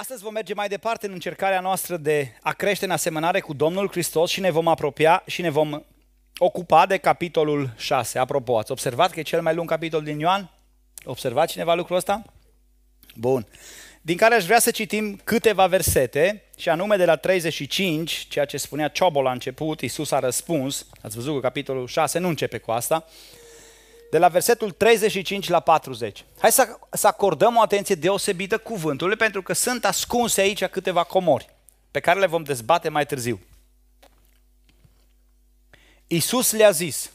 Astăzi 0.00 0.22
vom 0.22 0.32
merge 0.32 0.54
mai 0.54 0.68
departe 0.68 1.06
în 1.06 1.12
încercarea 1.12 1.60
noastră 1.60 1.96
de 1.96 2.32
a 2.42 2.52
crește 2.52 2.84
în 2.84 2.90
asemănare 2.90 3.40
cu 3.40 3.52
Domnul 3.52 3.88
Hristos 3.88 4.30
și 4.30 4.40
ne 4.40 4.50
vom 4.50 4.68
apropia 4.68 5.22
și 5.26 5.40
ne 5.40 5.50
vom 5.50 5.82
ocupa 6.36 6.86
de 6.86 6.96
capitolul 6.96 7.74
6. 7.76 8.18
Apropo, 8.18 8.58
ați 8.58 8.70
observat 8.70 9.10
că 9.10 9.20
e 9.20 9.22
cel 9.22 9.42
mai 9.42 9.54
lung 9.54 9.68
capitol 9.68 10.02
din 10.02 10.18
Ioan? 10.18 10.50
Observat 11.04 11.48
cineva 11.48 11.74
lucrul 11.74 11.96
ăsta? 11.96 12.22
Bun. 13.14 13.46
Din 14.00 14.16
care 14.16 14.34
aș 14.34 14.44
vrea 14.44 14.58
să 14.58 14.70
citim 14.70 15.20
câteva 15.24 15.66
versete, 15.66 16.42
și 16.56 16.68
anume 16.68 16.96
de 16.96 17.04
la 17.04 17.16
35, 17.16 18.26
ceea 18.28 18.44
ce 18.44 18.56
spunea 18.56 18.88
Ciobol 18.88 19.22
la 19.22 19.32
început, 19.32 19.80
Iisus 19.80 20.10
a 20.10 20.18
răspuns, 20.18 20.86
ați 21.02 21.16
văzut 21.16 21.34
că 21.34 21.40
capitolul 21.40 21.86
6 21.86 22.18
nu 22.18 22.28
începe 22.28 22.58
cu 22.58 22.70
asta, 22.70 23.04
de 24.10 24.18
la 24.18 24.28
versetul 24.28 24.70
35 24.70 25.48
la 25.48 25.60
40. 25.60 26.24
Hai 26.38 26.52
să, 26.52 26.78
să 26.90 27.06
acordăm 27.06 27.56
o 27.56 27.60
atenție 27.60 27.94
deosebită 27.94 28.58
cuvântului, 28.58 29.16
pentru 29.16 29.42
că 29.42 29.52
sunt 29.52 29.84
ascunse 29.84 30.40
aici 30.40 30.64
câteva 30.64 31.02
comori, 31.02 31.48
pe 31.90 32.00
care 32.00 32.18
le 32.18 32.26
vom 32.26 32.42
dezbate 32.42 32.88
mai 32.88 33.06
târziu. 33.06 33.40
Iisus 36.06 36.52
le-a 36.52 36.70
zis, 36.70 37.10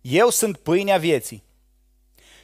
eu 0.00 0.30
sunt 0.30 0.56
pâinea 0.56 0.98
vieții. 0.98 1.42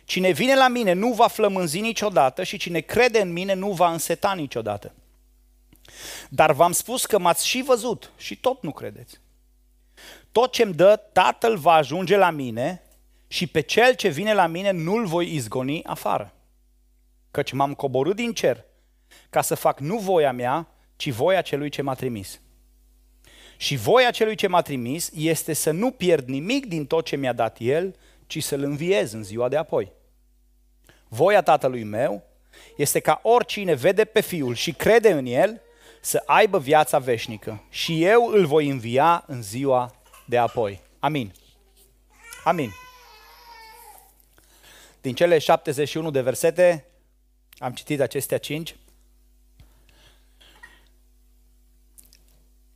Cine 0.04 0.30
vine 0.30 0.54
la 0.54 0.68
mine 0.68 0.92
nu 0.92 1.12
va 1.12 1.26
flămânzi 1.26 1.80
niciodată 1.80 2.42
și 2.42 2.56
cine 2.56 2.80
crede 2.80 3.20
în 3.20 3.32
mine 3.32 3.52
nu 3.52 3.72
va 3.72 3.92
înseta 3.92 4.32
niciodată. 4.32 4.94
Dar 6.28 6.52
v-am 6.52 6.72
spus 6.72 7.06
că 7.06 7.18
m-ați 7.18 7.46
și 7.46 7.62
văzut 7.62 8.12
și 8.16 8.36
tot 8.36 8.62
nu 8.62 8.72
credeți. 8.72 9.20
Tot 10.32 10.52
ce-mi 10.52 10.74
dă 10.74 10.96
Tatăl 11.12 11.56
va 11.56 11.72
ajunge 11.72 12.16
la 12.16 12.30
mine 12.30 12.82
și 13.32 13.46
pe 13.46 13.60
cel 13.60 13.94
ce 13.94 14.08
vine 14.08 14.34
la 14.34 14.46
mine 14.46 14.70
nu-l 14.70 15.06
voi 15.06 15.34
izgoni 15.34 15.84
afară. 15.84 16.34
Căci 17.30 17.52
m-am 17.52 17.74
coborât 17.74 18.16
din 18.16 18.32
cer 18.32 18.64
ca 19.30 19.40
să 19.40 19.54
fac 19.54 19.80
nu 19.80 19.98
voia 19.98 20.32
mea, 20.32 20.68
ci 20.96 21.10
voia 21.10 21.40
celui 21.40 21.68
ce 21.68 21.82
m-a 21.82 21.94
trimis. 21.94 22.40
Și 23.56 23.76
voia 23.76 24.10
celui 24.10 24.34
ce 24.34 24.46
m-a 24.46 24.62
trimis 24.62 25.10
este 25.14 25.52
să 25.52 25.70
nu 25.70 25.90
pierd 25.90 26.28
nimic 26.28 26.66
din 26.66 26.86
tot 26.86 27.04
ce 27.04 27.16
mi-a 27.16 27.32
dat 27.32 27.56
el, 27.60 27.96
ci 28.26 28.42
să-l 28.42 28.62
înviez 28.62 29.12
în 29.12 29.22
ziua 29.22 29.48
de 29.48 29.56
apoi. 29.56 29.92
Voia 31.08 31.42
tatălui 31.42 31.84
meu 31.84 32.22
este 32.76 33.00
ca 33.00 33.20
oricine 33.22 33.74
vede 33.74 34.04
pe 34.04 34.20
fiul 34.20 34.54
și 34.54 34.72
crede 34.72 35.12
în 35.12 35.26
el 35.26 35.60
să 36.00 36.22
aibă 36.26 36.58
viața 36.58 36.98
veșnică 36.98 37.64
și 37.68 38.04
eu 38.04 38.26
îl 38.26 38.46
voi 38.46 38.68
învia 38.68 39.24
în 39.26 39.42
ziua 39.42 39.94
de 40.26 40.38
apoi. 40.38 40.80
Amin. 40.98 41.32
Amin. 42.44 42.70
Din 45.00 45.14
cele 45.14 45.38
71 45.38 46.10
de 46.10 46.20
versete, 46.20 46.84
am 47.58 47.72
citit 47.72 48.00
acestea 48.00 48.38
5. 48.38 48.76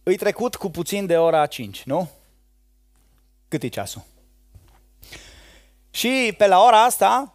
Îi 0.03 0.17
trecut 0.17 0.55
cu 0.55 0.71
puțin 0.71 1.07
de 1.07 1.19
ora 1.19 1.47
5, 1.47 1.83
nu? 1.83 2.11
Cât 3.49 3.63
e 3.63 3.69
ceasul? 3.69 4.03
Și 5.91 6.35
pe 6.39 6.47
la 6.47 6.65
ora 6.65 6.85
asta, 6.85 7.35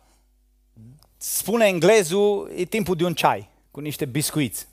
spune 1.17 1.65
englezul, 1.65 2.51
e 2.55 2.65
timpul 2.65 2.95
de 2.95 3.03
un 3.03 3.13
ceai 3.13 3.49
cu 3.71 3.79
niște 3.79 4.05
biscuiți. 4.05 4.67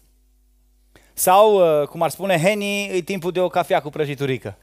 Sau, 1.13 1.81
uh, 1.81 1.89
cum 1.89 2.03
ar 2.03 2.11
spune 2.11 2.41
Henny, 2.41 2.87
e 2.87 3.01
timpul 3.01 3.33
de 3.33 3.41
o 3.41 3.49
cafea 3.49 3.81
cu 3.81 3.91
prăjiturică. 3.91 4.59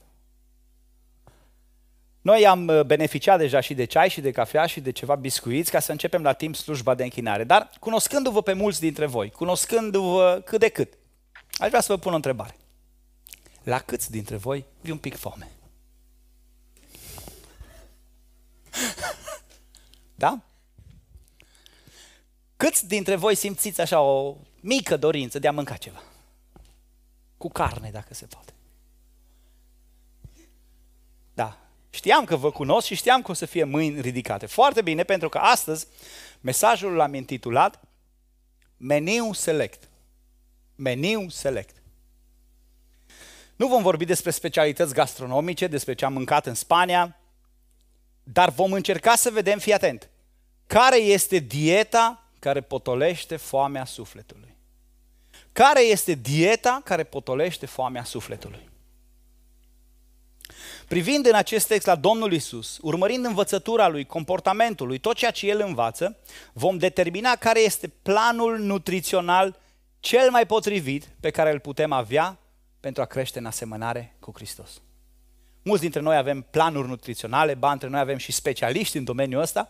Noi 2.24 2.48
am 2.48 2.68
uh, 2.68 2.84
beneficiat 2.84 3.38
deja 3.38 3.60
și 3.60 3.74
de 3.74 3.86
ceai 3.86 4.10
și 4.10 4.22
de 4.22 4.32
cafea 4.32 4.66
și 4.66 4.80
de 4.80 4.92
ceva 4.92 5.16
biscuiți 5.16 5.72
ca 5.72 5.80
să 5.80 5.92
începem 5.92 6.22
la 6.22 6.34
timp 6.34 6.56
slujba 6.56 6.96
de 6.96 7.04
închinare. 7.04 7.44
Dar 7.44 7.70
cunoscându-vă 7.80 8.42
pe 8.42 8.54
mulți 8.54 8.80
dintre 8.80 9.06
voi, 9.06 9.32
cunoscându-vă 9.32 10.42
cât 10.46 10.60
de 10.60 10.70
cât, 10.70 10.94
aș 11.58 11.68
vrea 11.68 11.82
să 11.82 11.94
vă 11.94 12.00
pun 12.00 12.12
o 12.12 12.16
întrebare. 12.16 12.56
La 13.64 13.80
câți 13.80 14.12
dintre 14.12 14.36
voi 14.36 14.66
vi 14.82 14.92
un 14.92 14.98
pic 14.98 15.16
foame? 15.16 15.52
Da? 20.16 20.42
Câți 22.58 22.88
dintre 22.88 23.16
voi 23.16 23.36
simțiți 23.36 23.82
așa 23.82 24.02
o 24.02 24.36
mică 24.60 24.98
dorință 24.98 25.40
de 25.40 25.48
a 25.48 25.52
mânca 25.52 25.76
ceva? 25.76 26.04
Cu 27.38 27.50
carne, 27.50 27.90
dacă 27.92 28.14
se 28.14 28.26
poate. 28.26 28.54
Da, 31.34 31.58
Știam 31.94 32.26
că 32.26 32.36
vă 32.36 32.52
cunosc 32.52 32.88
și 32.88 32.96
știam 32.96 33.22
că 33.22 33.32
o 33.32 33.34
să 33.34 33.46
fie 33.46 33.64
mâini 33.64 34.02
ridicate. 34.02 34.46
Foarte 34.46 34.82
bine, 34.82 35.04
pentru 35.04 35.30
că 35.30 35.38
astăzi 35.38 35.88
mesajul 36.42 36.94
l-am 36.94 37.14
intitulat 37.14 37.80
Meniu 38.78 39.34
Select. 39.34 39.90
Meniu 40.76 41.30
Select. 41.30 41.76
Nu 43.56 43.68
vom 43.68 43.82
vorbi 43.82 44.06
despre 44.06 44.32
specialități 44.32 44.94
gastronomice, 44.94 45.68
despre 45.68 45.94
ce 45.94 46.06
am 46.06 46.14
mâncat 46.14 46.46
în 46.46 46.54
Spania, 46.54 47.20
dar 48.24 48.50
vom 48.50 48.74
încerca 48.74 49.16
să 49.16 49.30
vedem, 49.30 49.60
fii 49.60 49.74
atent, 49.74 50.10
care 50.68 50.98
este 50.98 51.38
dieta 51.38 52.28
care 52.40 52.62
potolește 52.62 53.36
foamea 53.36 53.86
sufletului. 53.86 54.56
Care 55.52 55.82
este 55.82 56.14
dieta 56.14 56.82
care 56.84 57.04
potolește 57.04 57.66
foamea 57.66 58.04
sufletului? 58.04 58.72
Privind 60.88 61.26
în 61.26 61.34
acest 61.34 61.68
text 61.68 61.88
la 61.88 61.96
Domnul 61.96 62.34
Isus, 62.34 62.78
urmărind 62.82 63.26
învățătura 63.26 63.88
lui, 63.88 64.06
comportamentul 64.06 64.88
lui, 64.88 64.98
tot 64.98 65.16
ceea 65.16 65.32
ce 65.32 65.48
el 65.48 65.62
învață, 65.66 66.18
vom 66.54 66.78
determina 66.78 67.36
care 67.36 67.60
este 67.60 67.88
planul 67.88 68.60
nutrițional 68.60 69.60
cel 70.00 70.30
mai 70.32 70.46
potrivit 70.46 71.10
pe 71.20 71.30
care 71.30 71.52
îl 71.52 71.60
putem 71.60 71.92
avea 71.92 72.38
pentru 72.80 73.02
a 73.02 73.06
crește 73.06 73.40
în 73.40 73.46
asemănare 73.46 74.16
cu 74.20 74.32
Hristos. 74.36 74.82
Mulți 75.62 75.82
dintre 75.82 76.00
noi 76.00 76.16
avem 76.16 76.46
planuri 76.52 76.88
nutriționale, 76.88 77.54
ba 77.54 77.72
între 77.72 77.88
noi 77.88 78.00
avem 78.00 78.18
și 78.18 78.32
specialiști 78.32 78.98
în 78.98 79.04
domeniul 79.04 79.42
ăsta, 79.42 79.70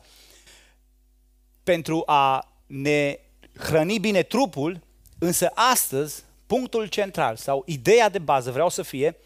pentru 1.64 2.04
a 2.06 2.52
ne 2.66 3.20
hrăni 3.58 4.00
bine 4.00 4.24
trupul, 4.24 4.80
însă 5.20 5.52
astăzi 5.54 6.24
punctul 6.48 6.88
central 6.88 7.36
sau 7.36 7.64
ideea 7.66 8.10
de 8.10 8.20
bază 8.20 8.52
vreau 8.52 8.70
să 8.70 8.82
fie 8.82 9.18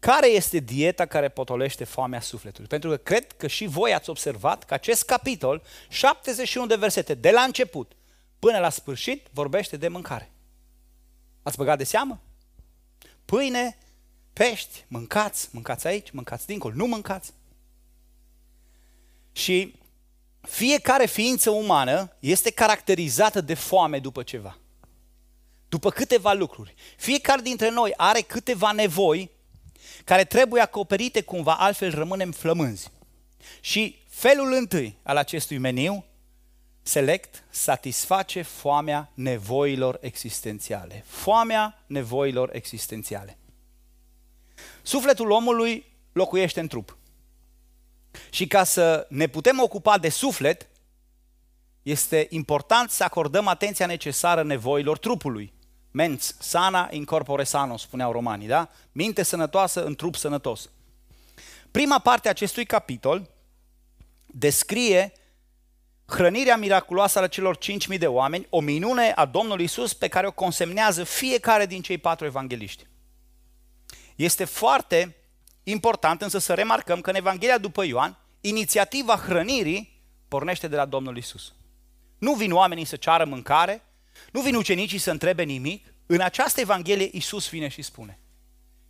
care 0.00 0.26
este 0.26 0.58
dieta 0.58 1.06
care 1.06 1.28
potolește 1.28 1.84
foamea 1.84 2.20
sufletului? 2.20 2.68
Pentru 2.68 2.90
că 2.90 2.96
cred 2.96 3.32
că 3.32 3.46
și 3.46 3.66
voi 3.66 3.94
ați 3.94 4.10
observat 4.10 4.64
că 4.64 4.74
acest 4.74 5.04
capitol, 5.04 5.62
71 5.88 6.66
de 6.66 6.76
versete, 6.76 7.14
de 7.14 7.30
la 7.30 7.40
început 7.40 7.92
până 8.38 8.58
la 8.58 8.70
sfârșit, 8.70 9.26
vorbește 9.32 9.76
de 9.76 9.88
mâncare. 9.88 10.32
Ați 11.42 11.56
băgat 11.56 11.78
de 11.78 11.84
seamă? 11.84 12.20
Pâine, 13.24 13.78
pești, 14.32 14.84
mâncați, 14.88 15.48
mâncați 15.52 15.86
aici, 15.86 16.10
mâncați 16.10 16.46
dincolo, 16.46 16.74
nu 16.74 16.86
mâncați. 16.86 17.32
Și 19.32 19.74
fiecare 20.40 21.06
ființă 21.06 21.50
umană 21.50 22.16
este 22.18 22.50
caracterizată 22.50 23.40
de 23.40 23.54
foame 23.54 23.98
după 23.98 24.22
ceva. 24.22 24.58
După 25.68 25.90
câteva 25.90 26.32
lucruri. 26.32 26.74
Fiecare 26.96 27.40
dintre 27.40 27.70
noi 27.70 27.92
are 27.96 28.20
câteva 28.20 28.72
nevoi 28.72 29.30
care 30.04 30.24
trebuie 30.24 30.62
acoperite 30.62 31.22
cumva, 31.22 31.54
altfel 31.54 31.94
rămânem 31.94 32.32
flămânzi. 32.32 32.90
Și 33.60 33.98
felul 34.08 34.52
întâi 34.52 34.98
al 35.02 35.16
acestui 35.16 35.58
meniu, 35.58 36.04
select, 36.82 37.44
satisface 37.50 38.42
foamea 38.42 39.10
nevoilor 39.14 39.98
existențiale. 40.00 41.04
Foamea 41.06 41.82
nevoilor 41.86 42.54
existențiale. 42.54 43.38
Sufletul 44.82 45.30
omului 45.30 45.84
locuiește 46.12 46.60
în 46.60 46.66
trup. 46.66 46.96
Și 48.30 48.46
ca 48.46 48.64
să 48.64 49.06
ne 49.08 49.26
putem 49.26 49.60
ocupa 49.60 49.98
de 49.98 50.08
suflet, 50.08 50.68
este 51.82 52.26
important 52.30 52.90
să 52.90 53.04
acordăm 53.04 53.46
atenția 53.46 53.86
necesară 53.86 54.42
nevoilor 54.42 54.98
trupului. 54.98 55.52
Mens 55.90 56.36
sana 56.38 56.88
in 56.90 57.04
corpore 57.04 57.44
sano, 57.44 57.76
spuneau 57.76 58.12
romanii, 58.12 58.46
da? 58.46 58.68
Minte 58.92 59.22
sănătoasă 59.22 59.84
în 59.84 59.94
trup 59.94 60.16
sănătos. 60.16 60.70
Prima 61.70 61.98
parte 61.98 62.26
a 62.26 62.30
acestui 62.30 62.64
capitol 62.64 63.30
descrie 64.26 65.12
hrănirea 66.06 66.56
miraculoasă 66.56 67.20
a 67.20 67.26
celor 67.26 67.58
5.000 67.92 67.98
de 67.98 68.06
oameni, 68.06 68.46
o 68.50 68.60
minune 68.60 69.12
a 69.12 69.24
Domnului 69.24 69.64
Isus 69.64 69.94
pe 69.94 70.08
care 70.08 70.26
o 70.26 70.32
consemnează 70.32 71.04
fiecare 71.04 71.66
din 71.66 71.82
cei 71.82 71.98
patru 71.98 72.26
evangeliști. 72.26 72.86
Este 74.16 74.44
foarte 74.44 75.16
important 75.62 76.22
însă 76.22 76.38
să 76.38 76.54
remarcăm 76.54 77.00
că 77.00 77.10
în 77.10 77.16
Evanghelia 77.16 77.58
după 77.58 77.84
Ioan, 77.84 78.18
inițiativa 78.40 79.16
hrănirii 79.16 80.00
pornește 80.28 80.68
de 80.68 80.76
la 80.76 80.84
Domnul 80.84 81.16
Isus. 81.16 81.54
Nu 82.18 82.34
vin 82.34 82.52
oamenii 82.52 82.84
să 82.84 82.96
ceară 82.96 83.24
mâncare, 83.24 83.82
nu 84.32 84.40
vin 84.40 84.54
ucenicii 84.54 84.98
să 84.98 85.10
întrebe 85.10 85.42
nimic. 85.42 85.94
În 86.06 86.20
această 86.20 86.60
Evanghelie 86.60 87.08
Iisus 87.12 87.48
vine 87.48 87.68
și 87.68 87.82
spune, 87.82 88.18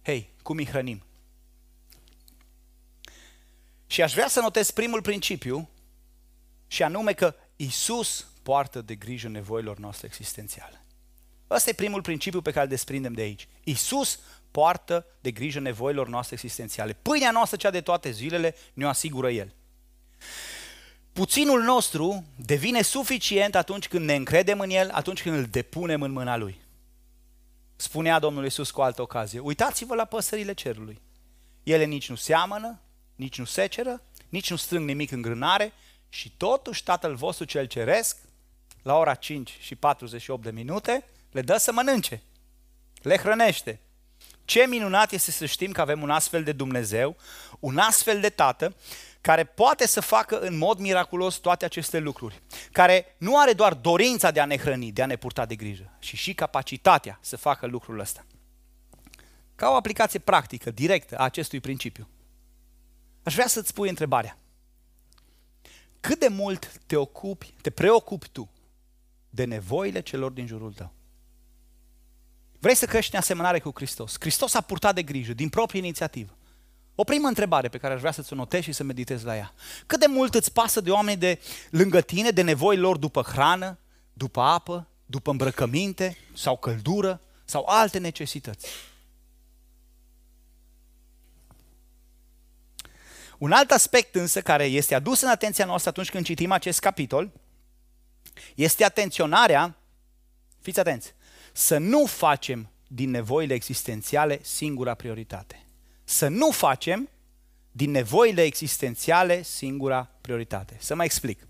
hei, 0.03 0.31
cum 0.43 0.57
îi 0.57 0.67
hrănim? 0.67 1.05
Și 3.87 4.03
aș 4.03 4.13
vrea 4.13 4.29
să 4.29 4.41
notez 4.41 4.71
primul 4.71 5.03
principiu, 5.03 5.71
și 6.67 6.83
anume 6.83 7.13
că 7.13 7.35
Iisus 7.57 8.27
poartă 8.43 8.81
de 8.81 8.95
grijă 8.95 9.29
nevoilor 9.29 9.79
noastre 9.79 10.07
existențiale. 10.07 10.85
Ăsta 11.51 11.71
e 11.71 11.73
primul 11.73 12.03
principiu 12.03 12.41
pe 12.41 12.51
care 12.51 12.65
îl 12.65 12.71
desprindem 12.71 13.13
de 13.13 13.23
aici. 13.23 13.49
Isus 13.65 14.21
poartă 14.51 15.07
de 15.21 15.31
grijă 15.31 15.61
nevoilor 15.61 16.09
noastre 16.09 16.35
existențiale. 16.35 16.93
Pâinea 16.93 17.31
noastră, 17.31 17.57
cea 17.57 17.71
de 17.71 17.81
toate 17.81 18.11
zilele, 18.11 18.55
ne-o 18.73 18.89
asigură 18.89 19.31
El. 19.31 19.55
Puținul 21.21 21.63
nostru 21.63 22.25
devine 22.37 22.83
suficient 22.83 23.55
atunci 23.55 23.89
când 23.89 24.05
ne 24.05 24.15
încredem 24.15 24.61
în 24.61 24.71
El, 24.71 24.91
atunci 24.91 25.23
când 25.23 25.37
îl 25.37 25.45
depunem 25.45 26.03
în 26.03 26.11
mâna 26.11 26.37
Lui. 26.37 26.61
Spunea 27.77 28.19
Domnul 28.19 28.45
Iisus 28.45 28.71
cu 28.71 28.81
altă 28.81 29.03
ocazie, 29.03 29.39
uitați-vă 29.39 29.95
la 29.95 30.05
păsările 30.05 30.53
cerului. 30.53 31.01
Ele 31.63 31.85
nici 31.85 32.09
nu 32.09 32.15
seamănă, 32.15 32.81
nici 33.15 33.39
nu 33.39 33.45
seceră, 33.45 34.03
nici 34.29 34.51
nu 34.51 34.57
strâng 34.57 34.87
nimic 34.87 35.11
în 35.11 35.23
grânare 35.23 35.73
și 36.09 36.33
totuși 36.37 36.83
Tatăl 36.83 37.15
vostru 37.15 37.45
cel 37.45 37.67
ceresc, 37.67 38.17
la 38.83 38.97
ora 38.97 39.15
5 39.15 39.57
și 39.61 39.75
48 39.75 40.43
de 40.43 40.51
minute, 40.51 41.05
le 41.31 41.43
dă 41.43 41.57
să 41.57 41.73
mănânce, 41.73 42.23
le 43.03 43.17
hrănește. 43.17 43.81
Ce 44.45 44.67
minunat 44.67 45.13
este 45.13 45.31
să 45.31 45.47
știm 45.47 45.73
că 45.73 45.81
avem 45.81 46.03
un 46.03 46.11
astfel 46.11 46.43
de 46.43 46.53
Dumnezeu, 46.53 47.17
un 47.59 47.79
astfel 47.79 48.21
de 48.21 48.29
Tată, 48.29 48.75
care 49.21 49.45
poate 49.45 49.87
să 49.87 50.01
facă 50.01 50.41
în 50.41 50.59
mod 50.59 50.79
miraculos 50.79 51.37
toate 51.37 51.65
aceste 51.65 51.99
lucruri, 51.99 52.43
care 52.73 53.15
nu 53.19 53.39
are 53.39 53.53
doar 53.53 53.75
dorința 53.75 54.31
de 54.31 54.41
a 54.41 54.45
ne 54.45 54.57
hrăni, 54.57 54.93
de 54.93 55.03
a 55.03 55.07
ne 55.07 55.17
purta 55.17 55.47
de 55.47 55.55
grijă, 55.55 55.97
și 55.99 56.17
și 56.17 56.35
capacitatea 56.35 57.19
să 57.23 57.37
facă 57.37 57.67
lucrul 57.67 57.99
ăsta. 57.99 58.27
Ca 59.55 59.71
o 59.71 59.75
aplicație 59.75 60.19
practică, 60.19 60.71
directă 60.71 61.19
a 61.19 61.25
acestui 61.25 61.61
principiu. 61.61 62.09
Aș 63.23 63.35
vrea 63.35 63.47
să-ți 63.47 63.75
pui 63.75 63.89
întrebarea. 63.89 64.39
Cât 66.01 66.19
de 66.19 66.29
mult 66.29 66.73
te 66.87 66.97
ocupi, 66.97 67.55
te 67.61 67.71
preocupi 67.71 68.29
tu 68.29 68.51
de 69.31 69.45
nevoile 69.45 70.01
celor 70.01 70.31
din 70.31 70.47
jurul 70.47 70.73
tău? 70.73 70.93
Vrei 72.59 72.75
să 72.75 72.87
crești 72.87 73.15
în 73.15 73.21
asemănare 73.21 73.61
cu 73.61 73.71
Hristos. 73.75 74.17
Hristos 74.21 74.55
a 74.55 74.61
purtat 74.61 74.95
de 74.95 75.03
grijă, 75.03 75.33
din 75.33 75.49
proprie 75.49 75.81
inițiativă. 75.81 76.37
O 77.01 77.05
primă 77.05 77.29
întrebare 77.29 77.69
pe 77.69 77.79
care 77.79 77.95
aș 77.95 78.01
vrea 78.01 78.13
să-ți 78.13 78.33
o 78.33 78.37
notezi 78.37 78.65
și 78.65 78.73
să 78.73 78.83
meditezi 78.83 79.25
la 79.25 79.37
ea. 79.37 79.55
Cât 79.87 80.01
de 80.01 80.07
mult 80.07 80.35
îți 80.35 80.53
pasă 80.53 80.81
de 80.81 80.91
oameni 80.91 81.19
de 81.19 81.41
lângă 81.71 82.01
tine, 82.01 82.31
de 82.31 82.43
nevoi 82.43 82.77
lor 82.77 82.97
după 82.97 83.23
hrană, 83.23 83.79
după 84.13 84.41
apă, 84.41 84.89
după 85.07 85.31
îmbrăcăminte 85.31 86.17
sau 86.35 86.57
căldură 86.57 87.21
sau 87.45 87.65
alte 87.67 87.99
necesități? 87.99 88.67
Un 93.39 93.53
alt 93.53 93.71
aspect 93.71 94.15
însă 94.15 94.41
care 94.41 94.65
este 94.65 94.95
adus 94.95 95.21
în 95.21 95.29
atenția 95.29 95.65
noastră 95.65 95.91
atunci 95.91 96.11
când 96.11 96.25
citim 96.25 96.53
acest 96.53 96.81
capitol 96.81 97.33
este 98.55 98.85
atenționarea, 98.85 99.77
fiți 100.61 100.81
atenți, 100.81 101.15
să 101.53 101.79
nu 101.79 102.07
facem 102.07 102.71
din 102.87 103.11
nevoile 103.11 103.55
existențiale 103.55 104.39
singura 104.43 104.95
prioritate. 104.95 105.65
Să 106.11 106.29
nu 106.29 106.51
facem 106.51 107.09
din 107.73 107.91
nevoile 107.91 108.43
existențiale 108.43 109.43
singura 109.43 110.11
prioritate. 110.21 110.77
Să 110.79 110.95
mai 110.95 111.05
explic. 111.05 111.47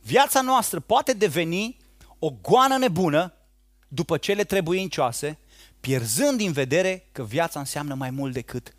Viața 0.00 0.40
noastră 0.40 0.80
poate 0.80 1.12
deveni 1.12 1.76
o 2.18 2.30
goană 2.30 2.76
nebună 2.76 3.34
după 3.88 4.16
cele 4.16 4.44
trebuincioase, 4.44 5.38
pierzând 5.80 6.36
din 6.36 6.52
vedere 6.52 7.08
că 7.12 7.24
viața 7.24 7.58
înseamnă 7.58 7.94
mai 7.94 8.10
mult 8.10 8.32
decât 8.32 8.74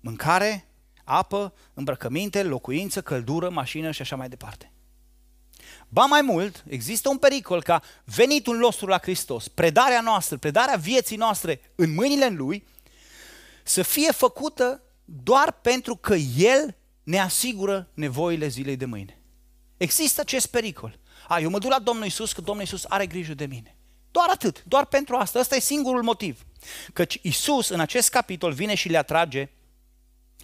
mâncare, 0.00 0.68
apă, 1.04 1.54
îmbrăcăminte, 1.74 2.42
locuință, 2.42 3.02
căldură, 3.02 3.50
mașină 3.50 3.90
și 3.90 4.02
așa 4.02 4.16
mai 4.16 4.28
departe. 4.28 4.72
Ba 5.88 6.04
mai 6.04 6.22
mult, 6.22 6.64
există 6.68 7.08
un 7.08 7.18
pericol 7.18 7.62
ca 7.62 7.82
venitul 8.04 8.56
nostru 8.56 8.86
la 8.86 8.98
Hristos, 8.98 9.48
predarea 9.48 10.00
noastră, 10.00 10.36
predarea 10.36 10.76
vieții 10.76 11.16
noastre 11.16 11.60
în 11.74 11.94
mâinile 11.94 12.28
Lui, 12.28 12.64
să 13.68 13.82
fie 13.82 14.12
făcută 14.12 14.82
doar 15.04 15.52
pentru 15.52 15.96
că 15.96 16.14
El 16.36 16.76
ne 17.02 17.18
asigură 17.18 17.90
nevoile 17.94 18.48
zilei 18.48 18.76
de 18.76 18.84
mâine. 18.84 19.20
Există 19.76 20.20
acest 20.20 20.46
pericol. 20.46 20.98
A, 21.28 21.40
eu 21.40 21.50
mă 21.50 21.58
duc 21.58 21.70
la 21.70 21.78
Domnul 21.78 22.06
Isus 22.06 22.32
că 22.32 22.40
Domnul 22.40 22.64
Isus 22.64 22.84
are 22.88 23.06
grijă 23.06 23.34
de 23.34 23.46
mine. 23.46 23.76
Doar 24.10 24.28
atât, 24.30 24.64
doar 24.64 24.84
pentru 24.84 25.16
asta. 25.16 25.38
Ăsta 25.38 25.56
e 25.56 25.60
singurul 25.60 26.02
motiv. 26.02 26.46
Căci 26.92 27.18
Isus 27.22 27.68
în 27.68 27.80
acest 27.80 28.10
capitol 28.10 28.52
vine 28.52 28.74
și 28.74 28.88
le 28.88 28.96
atrage 28.96 29.48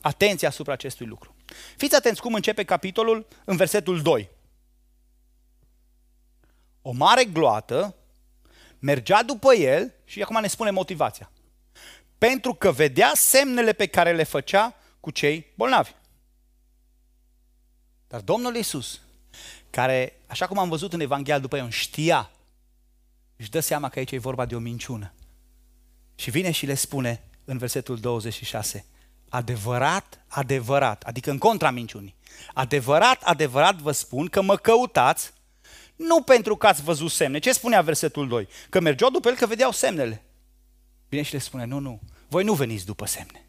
atenția 0.00 0.48
asupra 0.48 0.72
acestui 0.72 1.06
lucru. 1.06 1.34
Fiți 1.76 1.94
atenți 1.94 2.20
cum 2.20 2.34
începe 2.34 2.64
capitolul 2.64 3.26
în 3.44 3.56
versetul 3.56 4.02
2. 4.02 4.28
O 6.82 6.92
mare 6.92 7.24
gloată 7.24 7.94
mergea 8.78 9.22
după 9.22 9.54
el 9.54 9.94
și 10.04 10.22
acum 10.22 10.40
ne 10.40 10.46
spune 10.46 10.70
motivația. 10.70 11.30
Pentru 12.24 12.54
că 12.54 12.70
vedea 12.70 13.12
semnele 13.14 13.72
pe 13.72 13.86
care 13.86 14.12
le 14.12 14.22
făcea 14.22 14.76
cu 15.00 15.10
cei 15.10 15.46
bolnavi. 15.54 15.90
Dar 18.08 18.20
Domnul 18.20 18.56
Iisus, 18.56 19.00
care, 19.70 20.20
așa 20.26 20.46
cum 20.46 20.58
am 20.58 20.68
văzut 20.68 20.92
în 20.92 21.00
Evanghelia 21.00 21.38
după 21.38 21.56
el, 21.56 21.70
știa, 21.70 22.30
își 23.36 23.50
dă 23.50 23.60
seama 23.60 23.88
că 23.88 23.98
aici 23.98 24.10
e 24.10 24.18
vorba 24.18 24.46
de 24.46 24.54
o 24.54 24.58
minciună. 24.58 25.12
Și 26.14 26.30
vine 26.30 26.50
și 26.50 26.66
le 26.66 26.74
spune 26.74 27.22
în 27.44 27.58
versetul 27.58 27.98
26, 27.98 28.84
adevărat, 29.28 30.24
adevărat, 30.28 31.02
adică 31.02 31.30
în 31.30 31.38
contra 31.38 31.70
minciunii, 31.70 32.14
adevărat, 32.54 33.22
adevărat 33.22 33.76
vă 33.76 33.92
spun 33.92 34.26
că 34.26 34.42
mă 34.42 34.56
căutați 34.56 35.32
nu 35.96 36.22
pentru 36.22 36.56
că 36.56 36.66
ați 36.66 36.82
văzut 36.82 37.10
semne. 37.10 37.38
Ce 37.38 37.52
spunea 37.52 37.80
versetul 37.80 38.28
2? 38.28 38.48
Că 38.68 38.80
mergeau 38.80 39.10
după 39.10 39.28
el 39.28 39.36
că 39.36 39.46
vedeau 39.46 39.70
semnele. 39.70 40.24
Bine 41.08 41.22
și 41.22 41.32
le 41.32 41.38
spune, 41.38 41.64
nu, 41.64 41.78
nu, 41.78 42.00
voi 42.28 42.44
nu 42.44 42.54
veniți 42.54 42.84
după 42.84 43.06
semne, 43.06 43.44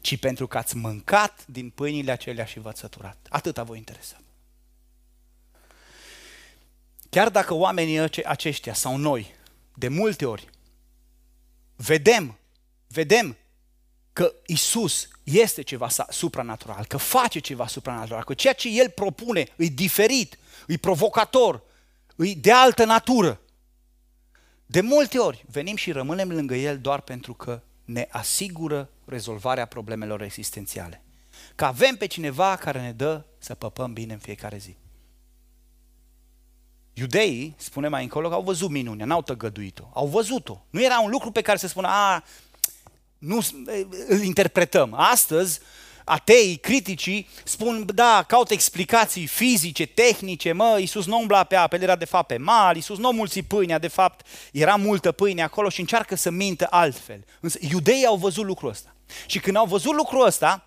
ci 0.00 0.18
pentru 0.18 0.46
că 0.46 0.58
ați 0.58 0.76
mâncat 0.76 1.46
din 1.46 1.70
pâinile 1.70 2.12
acelea 2.12 2.44
și 2.44 2.58
v-ați 2.60 2.80
săturat. 2.80 3.26
Atâta 3.28 3.62
vă 3.62 3.76
interesa. 3.76 4.20
Chiar 7.10 7.30
dacă 7.30 7.54
oamenii 7.54 8.24
aceștia 8.24 8.74
sau 8.74 8.96
noi, 8.96 9.34
de 9.74 9.88
multe 9.88 10.26
ori, 10.26 10.48
vedem, 11.76 12.38
vedem 12.86 13.36
că 14.12 14.34
Isus 14.46 15.08
este 15.22 15.62
ceva 15.62 15.88
supranatural, 16.08 16.84
că 16.84 16.96
face 16.96 17.38
ceva 17.38 17.66
supranatural, 17.66 18.24
că 18.24 18.34
ceea 18.34 18.52
ce 18.52 18.68
El 18.68 18.90
propune 18.90 19.48
e 19.56 19.66
diferit, 19.66 20.38
e 20.66 20.76
provocator, 20.76 21.62
e 22.16 22.34
de 22.34 22.52
altă 22.52 22.84
natură. 22.84 23.40
De 24.66 24.80
multe 24.80 25.18
ori 25.18 25.44
venim 25.50 25.76
și 25.76 25.92
rămânem 25.92 26.30
lângă 26.32 26.54
El 26.54 26.78
doar 26.78 27.00
pentru 27.00 27.34
că 27.34 27.62
ne 27.84 28.08
asigură 28.10 28.90
rezolvarea 29.04 29.66
problemelor 29.66 30.22
existențiale. 30.22 31.02
Că 31.54 31.64
avem 31.64 31.96
pe 31.96 32.06
cineva 32.06 32.56
care 32.56 32.80
ne 32.80 32.92
dă 32.92 33.24
să 33.38 33.54
păpăm 33.54 33.92
bine 33.92 34.12
în 34.12 34.18
fiecare 34.18 34.56
zi. 34.56 34.76
Iudeii, 36.92 37.54
spune 37.56 37.88
mai 37.88 38.02
încolo, 38.02 38.28
că 38.28 38.34
au 38.34 38.42
văzut 38.42 38.70
minunea, 38.70 39.06
n-au 39.06 39.22
tăgăduit-o, 39.22 39.90
au 39.92 40.06
văzut-o. 40.06 40.64
Nu 40.70 40.82
era 40.82 41.00
un 41.00 41.10
lucru 41.10 41.30
pe 41.30 41.40
care 41.40 41.58
să 41.58 41.66
spună, 41.66 41.88
a, 41.88 42.24
nu 43.18 43.40
îl 44.08 44.22
interpretăm. 44.22 44.94
Astăzi, 44.94 45.60
ateii, 46.04 46.56
criticii, 46.56 47.28
spun, 47.44 47.86
da, 47.94 48.24
caută 48.28 48.52
explicații 48.52 49.26
fizice, 49.26 49.86
tehnice, 49.86 50.52
mă, 50.52 50.76
Iisus 50.78 51.06
nu 51.06 51.18
umbla 51.18 51.44
pe 51.44 51.56
apă, 51.56 51.76
el 51.76 51.82
era 51.82 51.96
de 51.96 52.04
fapt 52.04 52.26
pe 52.26 52.36
mal, 52.36 52.74
Iisus 52.74 52.98
nu 52.98 53.10
mulți 53.10 53.40
pâinea, 53.40 53.78
de 53.78 53.88
fapt 53.88 54.26
era 54.52 54.76
multă 54.76 55.12
pâine 55.12 55.42
acolo 55.42 55.68
și 55.68 55.80
încearcă 55.80 56.14
să 56.14 56.30
mintă 56.30 56.66
altfel. 56.70 57.24
Însă 57.40 57.58
iudeii 57.60 58.06
au 58.06 58.16
văzut 58.16 58.44
lucrul 58.44 58.68
ăsta. 58.68 58.94
Și 59.26 59.40
când 59.40 59.56
au 59.56 59.66
văzut 59.66 59.94
lucrul 59.94 60.26
ăsta, 60.26 60.66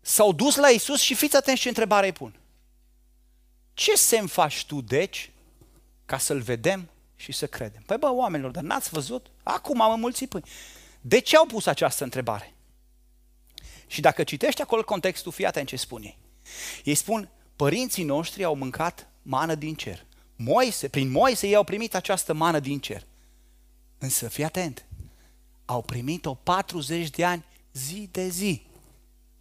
s-au 0.00 0.32
dus 0.32 0.56
la 0.56 0.70
Iisus 0.70 1.00
și 1.00 1.14
fiți 1.14 1.36
atenți 1.36 1.60
ce 1.60 1.68
întrebare 1.68 2.06
îi 2.06 2.12
pun. 2.12 2.40
Ce 3.74 3.94
semn 3.94 4.26
faci 4.26 4.64
tu, 4.64 4.80
deci, 4.80 5.30
ca 6.04 6.18
să-L 6.18 6.40
vedem 6.40 6.90
și 7.16 7.32
să 7.32 7.46
credem. 7.46 7.82
Păi 7.86 7.96
bă, 7.96 8.10
oamenilor, 8.12 8.50
dar 8.50 8.62
n-ați 8.62 8.88
văzut? 8.88 9.26
Acum 9.42 9.80
am 9.80 9.92
înmulțit 9.92 10.28
pâini. 10.28 10.48
De 11.00 11.18
ce 11.18 11.36
au 11.36 11.46
pus 11.46 11.66
această 11.66 12.04
întrebare? 12.04 12.55
Și 13.86 14.00
dacă 14.00 14.24
citești 14.24 14.62
acolo 14.62 14.84
contextul, 14.84 15.32
fii 15.32 15.46
atent 15.46 15.68
ce 15.68 15.76
spun 15.76 16.02
ei. 16.02 16.18
Ei 16.84 16.94
spun, 16.94 17.30
părinții 17.56 18.04
noștri 18.04 18.44
au 18.44 18.54
mâncat 18.54 19.08
mană 19.22 19.54
din 19.54 19.74
cer. 19.74 20.04
Moise, 20.36 20.88
prin 20.88 21.10
Moise 21.10 21.46
ei 21.46 21.54
au 21.54 21.64
primit 21.64 21.94
această 21.94 22.32
mană 22.32 22.58
din 22.58 22.78
cer. 22.78 23.06
Însă, 23.98 24.28
fii 24.28 24.44
atent, 24.44 24.86
au 25.64 25.82
primit-o 25.82 26.34
40 26.34 27.10
de 27.10 27.24
ani 27.24 27.44
zi 27.72 28.08
de 28.10 28.28
zi. 28.28 28.62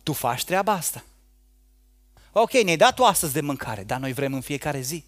Tu 0.04 0.14
faci 0.14 0.44
treaba 0.44 0.72
asta. 0.72 1.04
Ok, 2.32 2.52
ne-ai 2.52 2.78
dat 2.78 2.96
tu 2.96 3.04
astăzi 3.04 3.34
de 3.34 3.42
mâncare, 3.42 3.84
dar 3.84 4.00
noi 4.00 4.14
vrem 4.14 4.34
în 4.34 4.42
fiecare 4.42 4.82
zi. 4.82 5.04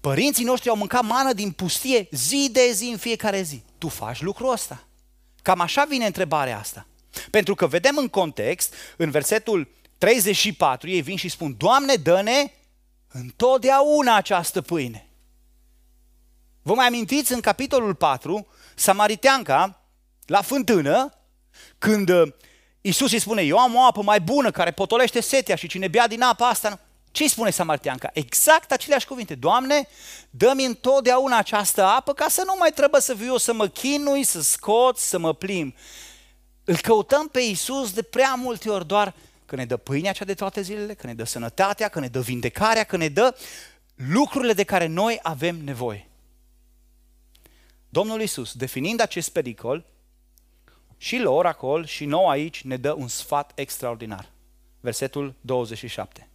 Părinții 0.00 0.44
noștri 0.44 0.68
au 0.68 0.76
mâncat 0.76 1.02
mană 1.02 1.32
din 1.32 1.50
pustie 1.52 2.08
zi 2.10 2.48
de 2.52 2.70
zi 2.72 2.84
în 2.84 2.96
fiecare 2.96 3.42
zi. 3.42 3.62
Tu 3.78 3.88
faci 3.88 4.20
lucrul 4.20 4.52
ăsta? 4.52 4.84
Cam 5.42 5.60
așa 5.60 5.84
vine 5.84 6.06
întrebarea 6.06 6.58
asta. 6.58 6.86
Pentru 7.30 7.54
că 7.54 7.66
vedem 7.66 7.96
în 7.96 8.08
context, 8.08 8.74
în 8.96 9.10
versetul 9.10 9.68
34, 9.98 10.88
ei 10.88 11.00
vin 11.00 11.16
și 11.16 11.28
spun, 11.28 11.54
Doamne, 11.58 11.94
dă-ne 11.94 12.52
întotdeauna 13.08 14.16
această 14.16 14.62
pâine. 14.62 15.08
Vă 16.62 16.74
mai 16.74 16.86
amintiți 16.86 17.32
în 17.32 17.40
capitolul 17.40 17.94
4, 17.94 18.46
Samariteanca, 18.74 19.80
la 20.26 20.42
fântână, 20.42 21.12
când 21.78 22.08
uh, 22.08 22.32
Iisus 22.80 23.12
îi 23.12 23.18
spune, 23.18 23.42
eu 23.42 23.58
am 23.58 23.74
o 23.74 23.82
apă 23.82 24.02
mai 24.02 24.20
bună 24.20 24.50
care 24.50 24.70
potolește 24.70 25.20
setea 25.20 25.56
și 25.56 25.68
cine 25.68 25.88
bea 25.88 26.06
din 26.06 26.22
apa 26.22 26.48
asta... 26.48 26.68
Nu. 26.68 26.78
Ce 27.16 27.22
îi 27.22 27.28
spune 27.28 27.50
Samariteanca? 27.50 28.10
Exact 28.12 28.72
aceleași 28.72 29.06
cuvinte. 29.06 29.34
Doamne, 29.34 29.88
dă-mi 30.30 30.64
întotdeauna 30.64 31.38
această 31.38 31.84
apă 31.84 32.12
ca 32.12 32.28
să 32.28 32.42
nu 32.46 32.54
mai 32.58 32.70
trebuie 32.70 33.00
să 33.00 33.14
viu 33.14 33.26
eu 33.26 33.36
să 33.36 33.52
mă 33.52 33.66
chinui, 33.66 34.24
să 34.24 34.42
scot, 34.42 34.98
să 34.98 35.18
mă 35.18 35.34
plim. 35.34 35.74
Îl 36.66 36.76
căutăm 36.76 37.28
pe 37.28 37.40
Iisus 37.40 37.92
de 37.92 38.02
prea 38.02 38.34
multe 38.34 38.70
ori 38.70 38.86
doar 38.86 39.14
că 39.44 39.56
ne 39.56 39.64
dă 39.64 39.76
pâinea 39.76 40.12
cea 40.12 40.24
de 40.24 40.34
toate 40.34 40.60
zilele, 40.60 40.94
că 40.94 41.06
ne 41.06 41.14
dă 41.14 41.24
sănătatea, 41.24 41.88
că 41.88 42.00
ne 42.00 42.08
dă 42.08 42.20
vindecarea, 42.20 42.84
că 42.84 42.96
ne 42.96 43.08
dă 43.08 43.36
lucrurile 43.94 44.52
de 44.52 44.64
care 44.64 44.86
noi 44.86 45.18
avem 45.22 45.56
nevoie. 45.56 46.08
Domnul 47.88 48.20
Iisus, 48.20 48.54
definind 48.54 49.00
acest 49.00 49.28
pericol, 49.28 49.84
și 50.98 51.18
lor 51.18 51.46
acolo 51.46 51.84
și 51.84 52.04
nou 52.04 52.28
aici 52.28 52.62
ne 52.62 52.76
dă 52.76 52.92
un 52.92 53.08
sfat 53.08 53.52
extraordinar. 53.54 54.30
Versetul 54.80 55.34
27. 55.40 56.28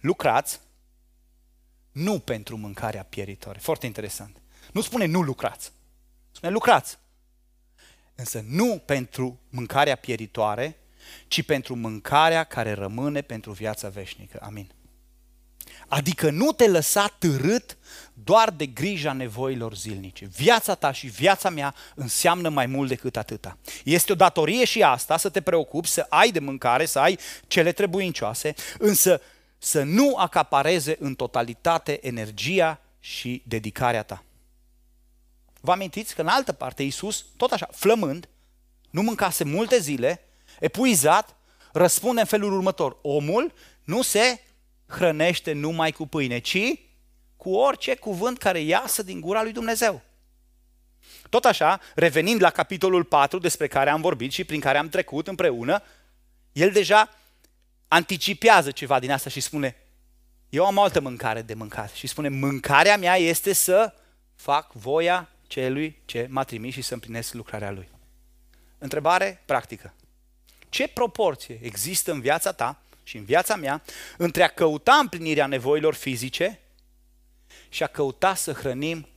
Lucrați 0.00 0.60
nu 1.92 2.18
pentru 2.18 2.56
mâncarea 2.56 3.02
pieritoare. 3.02 3.58
Foarte 3.58 3.86
interesant. 3.86 4.36
Nu 4.72 4.80
spune 4.80 5.04
nu 5.04 5.20
lucrați. 5.20 5.72
Spune 6.32 6.52
lucrați. 6.52 6.98
Însă 8.14 8.44
nu 8.48 8.82
pentru 8.84 9.40
mâncarea 9.50 9.96
pieritoare, 9.96 10.76
ci 11.28 11.42
pentru 11.42 11.74
mâncarea 11.76 12.44
care 12.44 12.72
rămâne 12.72 13.20
pentru 13.20 13.52
viața 13.52 13.88
veșnică. 13.88 14.38
Amin. 14.42 14.70
Adică 15.88 16.30
nu 16.30 16.52
te 16.52 16.68
lăsa 16.68 17.06
târât 17.18 17.76
doar 18.12 18.50
de 18.50 18.66
grija 18.66 19.12
nevoilor 19.12 19.74
zilnice. 19.74 20.24
Viața 20.24 20.74
ta 20.74 20.92
și 20.92 21.06
viața 21.06 21.50
mea 21.50 21.74
înseamnă 21.94 22.48
mai 22.48 22.66
mult 22.66 22.88
decât 22.88 23.16
atâta. 23.16 23.58
Este 23.84 24.12
o 24.12 24.14
datorie 24.14 24.64
și 24.64 24.82
asta 24.82 25.16
să 25.16 25.28
te 25.28 25.40
preocupi, 25.40 25.88
să 25.88 26.06
ai 26.08 26.30
de 26.30 26.38
mâncare, 26.38 26.84
să 26.84 26.98
ai 26.98 27.18
cele 27.46 27.72
trebuincioase, 27.72 28.54
însă 28.78 29.20
să 29.58 29.82
nu 29.82 30.14
acapareze 30.16 30.96
în 31.00 31.14
totalitate 31.14 32.06
energia 32.06 32.80
și 33.00 33.42
dedicarea 33.46 34.02
ta. 34.02 34.24
Vă 35.64 35.72
amintiți 35.72 36.14
că 36.14 36.20
în 36.20 36.28
altă 36.28 36.52
parte 36.52 36.82
Iisus, 36.82 37.24
tot 37.36 37.52
așa, 37.52 37.68
flămând, 37.72 38.28
nu 38.90 39.02
mâncase 39.02 39.44
multe 39.44 39.78
zile, 39.78 40.24
epuizat, 40.60 41.36
răspunde 41.72 42.20
în 42.20 42.26
felul 42.26 42.52
următor. 42.52 42.96
Omul 43.02 43.52
nu 43.84 44.02
se 44.02 44.40
hrănește 44.86 45.52
numai 45.52 45.92
cu 45.92 46.06
pâine, 46.06 46.38
ci 46.38 46.58
cu 47.36 47.54
orice 47.54 47.96
cuvânt 47.96 48.38
care 48.38 48.60
iasă 48.60 49.02
din 49.02 49.20
gura 49.20 49.42
lui 49.42 49.52
Dumnezeu. 49.52 50.02
Tot 51.28 51.44
așa, 51.44 51.80
revenind 51.94 52.42
la 52.42 52.50
capitolul 52.50 53.04
4 53.04 53.38
despre 53.38 53.66
care 53.66 53.90
am 53.90 54.00
vorbit 54.00 54.32
și 54.32 54.44
prin 54.44 54.60
care 54.60 54.78
am 54.78 54.88
trecut 54.88 55.28
împreună, 55.28 55.82
el 56.52 56.70
deja 56.70 57.08
anticipează 57.88 58.70
ceva 58.70 58.98
din 58.98 59.10
asta 59.10 59.30
și 59.30 59.40
spune, 59.40 59.76
eu 60.48 60.66
am 60.66 60.78
altă 60.78 61.00
mâncare 61.00 61.42
de 61.42 61.54
mâncat. 61.54 61.90
Și 61.90 62.06
spune, 62.06 62.28
mâncarea 62.28 62.96
mea 62.96 63.16
este 63.16 63.52
să 63.52 63.94
fac 64.34 64.72
voia 64.72 65.28
celui 65.46 66.02
ce 66.04 66.26
m-a 66.30 66.44
trimis 66.44 66.74
și 66.74 66.82
să 66.82 66.94
împlinesc 66.94 67.32
lucrarea 67.32 67.70
lui. 67.70 67.88
Întrebare 68.78 69.42
practică. 69.44 69.94
Ce 70.68 70.88
proporție 70.88 71.58
există 71.62 72.12
în 72.12 72.20
viața 72.20 72.52
ta 72.52 72.82
și 73.02 73.16
în 73.16 73.24
viața 73.24 73.56
mea 73.56 73.82
între 74.16 74.42
a 74.42 74.48
căuta 74.48 74.94
împlinirea 74.94 75.46
nevoilor 75.46 75.94
fizice 75.94 76.60
și 77.68 77.82
a 77.82 77.86
căuta 77.86 78.34
să 78.34 78.52
hrănim 78.52 79.08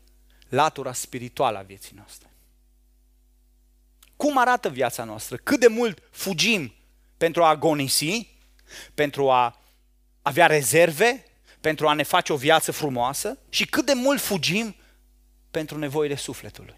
latura 0.50 0.94
spirituală 0.94 1.58
a 1.58 1.62
vieții 1.62 1.96
noastre? 1.96 2.30
Cum 4.16 4.38
arată 4.38 4.70
viața 4.70 5.04
noastră? 5.04 5.36
Cât 5.36 5.60
de 5.60 5.68
mult 5.68 6.00
fugim 6.12 6.74
pentru 7.18 7.44
a 7.44 7.50
agonisi, 7.50 8.36
pentru 8.94 9.30
a 9.30 9.62
avea 10.22 10.46
rezerve, 10.46 11.26
pentru 11.62 11.88
a 11.88 11.94
ne 11.94 12.04
face 12.04 12.34
o 12.34 12.36
viață 12.36 12.72
frumoasă 12.72 13.38
și 13.50 13.66
cât 13.66 13.86
de 13.86 13.94
mult 13.94 14.22
fugim 14.22 14.76
pentru 15.58 15.78
nevoile 15.78 16.16
sufletului. 16.16 16.76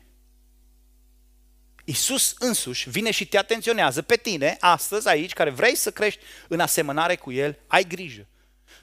Isus 1.86 2.36
însuși 2.38 2.90
vine 2.90 3.12
și 3.12 3.28
te 3.28 3.38
atenționează 3.38 4.02
pe 4.02 4.16
tine 4.16 4.58
astăzi 4.60 5.08
aici, 5.08 5.34
care 5.34 5.50
vrei 5.50 5.76
să 5.76 5.92
crești 5.92 6.24
în 6.48 6.60
asemănare 6.60 7.16
cu 7.16 7.32
El, 7.32 7.60
ai 7.68 7.84
grijă. 7.84 8.28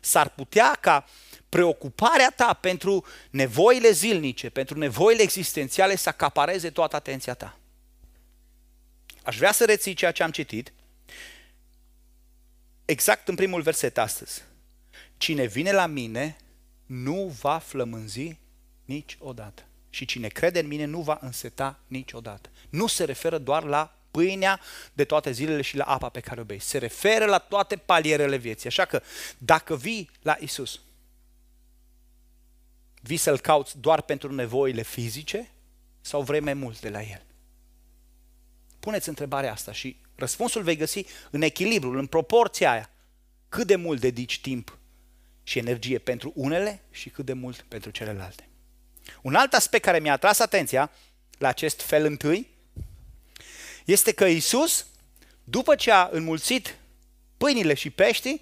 S-ar 0.01 0.29
putea 0.29 0.79
ca 0.81 1.05
preocuparea 1.49 2.31
ta 2.31 2.53
pentru 2.55 3.05
nevoile 3.31 3.91
zilnice, 3.91 4.51
pentru 4.51 4.79
nevoile 4.79 5.23
existențiale 5.23 5.97
să 5.97 6.09
acapareze 6.09 6.71
toată 6.71 6.97
atenția 6.97 7.35
ta. 7.35 7.59
Aș 9.23 9.37
vrea 9.37 9.53
să 9.53 9.65
reții 9.65 9.95
ceea 9.95 10.13
ce 10.13 10.23
am 10.23 10.31
citit, 10.31 10.73
exact 12.85 13.29
în 13.29 13.35
primul 13.35 13.63
verset 13.63 13.99
astăzi. 13.99 14.43
Cine 15.17 15.45
vine 15.45 15.73
la 15.73 15.87
mine 15.87 16.37
nu 16.87 17.37
va 17.41 17.59
flămânzi 17.59 18.39
niciodată 18.85 19.67
și 19.97 20.05
cine 20.05 20.29
crede 20.29 20.59
în 20.59 20.67
mine 20.67 20.85
nu 20.85 21.01
va 21.01 21.19
înseta 21.21 21.81
niciodată. 21.87 22.51
Nu 22.69 22.87
se 22.87 23.05
referă 23.05 23.39
doar 23.39 23.63
la 23.65 23.99
pâinea 24.11 24.61
de 24.93 25.05
toate 25.05 25.31
zilele 25.31 25.63
și 25.63 25.77
la 25.77 25.85
apa 25.85 26.09
pe 26.09 26.21
care 26.21 26.41
o 26.41 26.45
bei. 26.45 26.59
Se 26.59 26.79
referă 26.79 27.25
la 27.25 27.39
toate 27.39 27.77
palierele 27.77 28.37
vieții. 28.37 28.69
Așa 28.69 28.85
că 28.85 29.03
dacă 29.39 29.77
vii 29.77 30.11
la 30.23 30.37
Isus, 30.41 30.81
vii 33.01 33.17
să-L 33.17 33.39
cauți 33.39 33.79
doar 33.79 34.03
pentru 34.03 34.33
nevoile 34.33 34.83
fizice 34.83 35.51
sau 36.01 36.23
vrei 36.23 36.41
mai 36.41 36.55
mult 36.55 36.81
de 36.81 36.89
la 36.89 37.03
El? 37.03 37.23
Puneți 38.81 39.09
întrebarea 39.09 39.53
asta 39.53 39.73
și 39.73 39.97
răspunsul 40.15 40.63
vei 40.63 40.77
găsi 40.77 41.05
în 41.31 41.43
echilibru, 41.43 41.99
în 41.99 42.07
proporția 42.07 42.71
aia. 42.71 42.91
Cât 43.49 43.67
de 43.67 43.77
mult 43.77 44.01
dedici 44.01 44.41
timp 44.41 44.79
și 45.43 45.59
energie 45.59 45.99
pentru 45.99 46.33
unele 46.35 46.83
și 46.91 47.09
cât 47.09 47.25
de 47.25 47.33
mult 47.33 47.65
pentru 47.69 47.91
celelalte. 47.91 48.49
Un 49.23 49.35
alt 49.35 49.55
aspect 49.55 49.85
care 49.85 49.99
mi-a 49.99 50.13
atras 50.13 50.39
atenția 50.39 50.91
la 51.39 51.49
acest 51.49 51.81
fel 51.81 52.05
întâi 52.05 52.49
este 53.85 54.13
că 54.13 54.25
Isus, 54.25 54.87
după 55.45 55.75
ce 55.75 55.91
a 55.91 56.09
înmulțit 56.13 56.77
pâinile 57.37 57.75
și 57.75 57.91
peștii, 57.91 58.41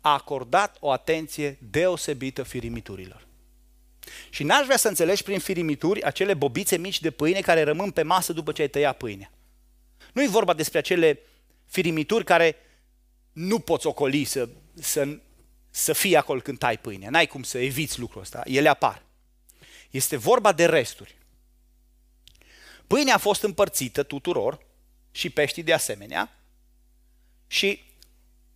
a 0.00 0.12
acordat 0.12 0.76
o 0.80 0.90
atenție 0.90 1.58
deosebită 1.70 2.42
firimiturilor. 2.42 3.26
Și 4.30 4.42
n-aș 4.42 4.64
vrea 4.64 4.76
să 4.76 4.88
înțelegi 4.88 5.22
prin 5.22 5.38
firimituri 5.38 6.02
acele 6.02 6.34
bobițe 6.34 6.76
mici 6.76 7.00
de 7.00 7.10
pâine 7.10 7.40
care 7.40 7.62
rămân 7.62 7.90
pe 7.90 8.02
masă 8.02 8.32
după 8.32 8.52
ce 8.52 8.62
ai 8.62 8.68
tăiat 8.68 8.96
pâinea. 8.96 9.30
Nu 10.12 10.22
e 10.22 10.28
vorba 10.28 10.54
despre 10.54 10.78
acele 10.78 11.18
firimituri 11.66 12.24
care 12.24 12.56
nu 13.32 13.58
poți 13.58 13.86
ocoli 13.86 14.24
să, 14.24 14.48
să, 14.74 15.18
să 15.70 15.92
fie 15.92 16.16
acolo 16.16 16.40
când 16.40 16.58
tai 16.58 16.78
pâine. 16.78 17.08
N-ai 17.08 17.26
cum 17.26 17.42
să 17.42 17.58
eviți 17.58 17.98
lucrul 17.98 18.20
ăsta. 18.20 18.42
Ele 18.44 18.68
apar. 18.68 19.02
Este 19.94 20.16
vorba 20.16 20.52
de 20.52 20.66
resturi. 20.66 21.16
Pâinea 22.86 23.14
a 23.14 23.18
fost 23.18 23.42
împărțită 23.42 24.02
tuturor 24.02 24.66
și 25.10 25.30
peștii 25.30 25.62
de 25.62 25.72
asemenea 25.72 26.38
și 27.46 27.82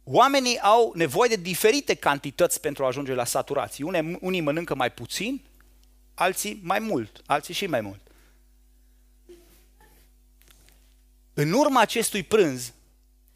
oamenii 0.05 0.59
au 0.59 0.93
nevoie 0.95 1.29
de 1.29 1.43
diferite 1.43 1.95
cantități 1.95 2.61
pentru 2.61 2.85
a 2.85 2.87
ajunge 2.87 3.15
la 3.15 3.25
saturație. 3.25 3.85
Unii, 3.85 4.19
unii 4.21 4.41
mănâncă 4.41 4.75
mai 4.75 4.93
puțin, 4.93 5.45
alții 6.15 6.61
mai 6.63 6.79
mult, 6.79 7.23
alții 7.27 7.55
și 7.55 7.67
mai 7.67 7.81
mult. 7.81 8.01
În 11.35 11.53
urma 11.53 11.81
acestui 11.81 12.23
prânz 12.23 12.73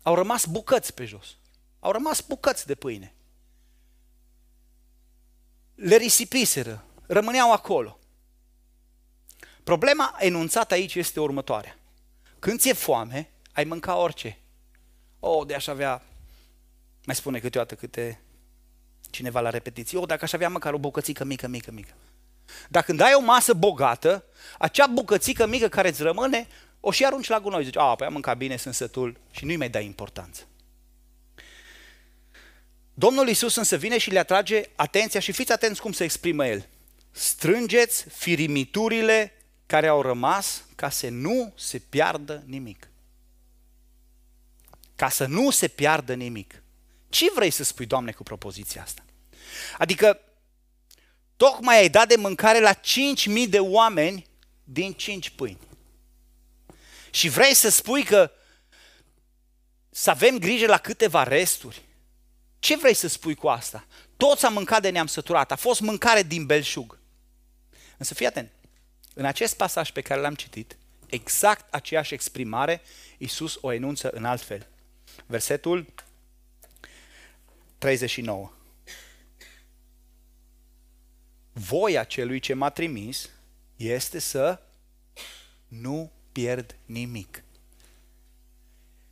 au 0.02 0.14
rămas 0.14 0.47
bucăți 0.47 0.94
pe 0.94 1.04
jos. 1.04 1.37
Au 1.80 1.92
rămas 1.92 2.21
bucăți 2.21 2.66
de 2.66 2.75
pâine. 2.75 3.14
Le 5.75 5.97
risipiseră, 5.97 6.87
rămâneau 7.12 7.52
acolo. 7.52 7.99
Problema 9.64 10.16
enunțată 10.19 10.75
aici 10.75 10.95
este 10.95 11.21
următoarea. 11.21 11.78
Când 12.38 12.61
ți-e 12.61 12.73
foame, 12.73 13.31
ai 13.52 13.64
mânca 13.64 13.97
orice. 13.97 14.38
O, 15.21 15.31
oh, 15.31 15.47
de 15.47 15.54
aș 15.54 15.66
avea, 15.66 16.02
mai 17.04 17.14
spune 17.14 17.38
câteodată 17.38 17.75
câte 17.75 18.21
cineva 19.11 19.40
la 19.40 19.50
repetiție, 19.50 19.99
o, 19.99 20.00
oh, 20.00 20.07
dacă 20.07 20.25
aș 20.25 20.33
avea 20.33 20.49
măcar 20.49 20.73
o 20.73 20.78
bucățică 20.78 21.25
mică, 21.25 21.47
mică, 21.47 21.71
mică. 21.71 21.92
Dacă 22.69 22.87
când 22.87 23.00
ai 23.00 23.14
o 23.14 23.21
masă 23.21 23.54
bogată, 23.54 24.25
acea 24.59 24.87
bucățică 24.87 25.47
mică 25.47 25.69
care 25.69 25.88
îți 25.88 26.02
rămâne, 26.02 26.47
o 26.81 26.90
și 26.90 27.04
arunci 27.04 27.28
la 27.28 27.40
gunoi. 27.40 27.64
Zici, 27.64 27.76
a, 27.76 27.95
păi 27.95 28.07
am 28.07 28.12
mâncat 28.12 28.37
bine, 28.37 28.57
sunt 28.57 28.75
sătul 28.75 29.16
și 29.31 29.45
nu-i 29.45 29.57
mai 29.57 29.69
dai 29.69 29.85
importanță. 29.85 30.42
Domnul 32.95 33.28
Isus 33.28 33.57
însă 33.57 33.76
vine 33.76 33.99
și 33.99 34.11
le 34.11 34.19
atrage 34.19 34.62
atenția 34.76 35.21
și 35.21 35.33
fiți 35.33 35.52
atenți 35.52 35.81
cum 35.81 35.92
se 35.92 36.04
exprimă 36.04 36.47
El. 36.47 36.69
Strângeți 37.12 38.04
firimiturile 38.09 39.33
care 39.66 39.87
au 39.87 40.02
rămas 40.02 40.64
ca 40.75 40.90
să 40.90 41.09
nu 41.09 41.52
se 41.57 41.78
piardă 41.78 42.42
nimic. 42.47 42.88
Ca 44.97 45.09
să 45.09 45.26
nu 45.26 45.50
se 45.50 45.69
piardă 45.69 46.14
nimic. 46.14 46.62
Ce 47.09 47.26
vrei 47.35 47.50
să 47.50 47.64
spui, 47.64 47.87
Doamne, 47.87 48.12
cu 48.12 48.23
propoziția 48.23 48.83
asta? 48.83 49.04
Adică, 49.78 50.21
tocmai 51.37 51.78
ai 51.78 51.88
dat 51.88 52.09
de 52.09 52.16
mâncare 52.16 52.61
la 52.61 52.75
5.000 52.75 53.49
de 53.49 53.59
oameni 53.59 54.26
din 54.64 54.92
5 54.92 55.31
pâini. 55.31 55.59
Și 57.11 57.28
vrei 57.28 57.54
să 57.54 57.69
spui 57.69 58.04
că 58.04 58.31
să 59.90 60.11
avem 60.11 60.38
grijă 60.38 60.66
la 60.66 60.78
câteva 60.78 61.23
resturi? 61.23 61.83
Ce 62.59 62.76
vrei 62.76 62.95
să 62.95 63.09
spui 63.09 63.35
cu 63.35 63.49
asta? 63.49 63.87
Toți 64.16 64.45
am 64.45 64.52
mâncat 64.52 64.83
de 64.83 64.90
ne-am 64.90 65.07
săturat. 65.07 65.52
A 65.52 65.57
fost 65.57 65.81
mâncare 65.81 66.23
din 66.23 66.47
belșug. 66.47 66.99
Însă 68.02 68.14
fii 68.14 68.26
atent. 68.26 68.50
În 69.14 69.25
acest 69.25 69.56
pasaj 69.56 69.90
pe 69.90 70.00
care 70.00 70.21
l-am 70.21 70.35
citit, 70.35 70.76
exact 71.06 71.75
aceeași 71.75 72.14
exprimare, 72.14 72.80
Iisus 73.18 73.59
o 73.61 73.73
enunță 73.73 74.11
în 74.11 74.25
alt 74.25 74.40
fel. 74.40 74.68
Versetul 75.26 75.87
39. 77.78 78.52
Voia 81.52 82.04
celui 82.04 82.40
ce 82.40 82.54
m-a 82.54 82.71
trimis 82.71 83.30
este 83.76 84.18
să 84.18 84.61
nu 85.68 86.12
pierd 86.32 86.76
nimic. 86.85 87.42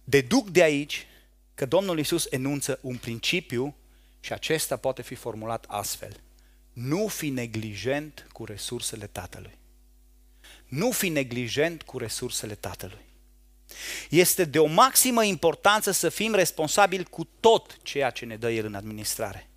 Deduc 0.04 0.49
de 0.49 0.62
aici 0.62 1.06
că 1.54 1.66
Domnul 1.66 1.99
Isus 1.99 2.26
enunță 2.30 2.78
un 2.82 2.97
principiu 2.97 3.76
și 4.20 4.32
acesta 4.32 4.76
poate 4.76 5.02
fi 5.02 5.14
formulat 5.14 5.64
astfel. 5.68 6.20
Nu 6.73 7.07
fi 7.07 7.29
neglijent 7.29 8.27
cu 8.33 8.45
resursele 8.45 9.07
Tatălui. 9.07 9.59
Nu 10.67 10.91
fi 10.91 11.09
neglijent 11.09 11.83
cu 11.83 11.99
resursele 11.99 12.55
Tatălui. 12.55 13.05
Este 14.11 14.45
de 14.45 14.59
o 14.59 14.67
maximă 14.67 15.25
importanță 15.25 15.91
să 15.91 16.09
fim 16.09 16.35
responsabili 16.35 17.05
cu 17.05 17.29
tot 17.41 17.77
ceea 17.83 18.11
ce 18.11 18.25
ne 18.25 18.37
dă 18.37 18.50
El 18.50 18.67
în 18.67 18.75
administrare. 18.75 19.49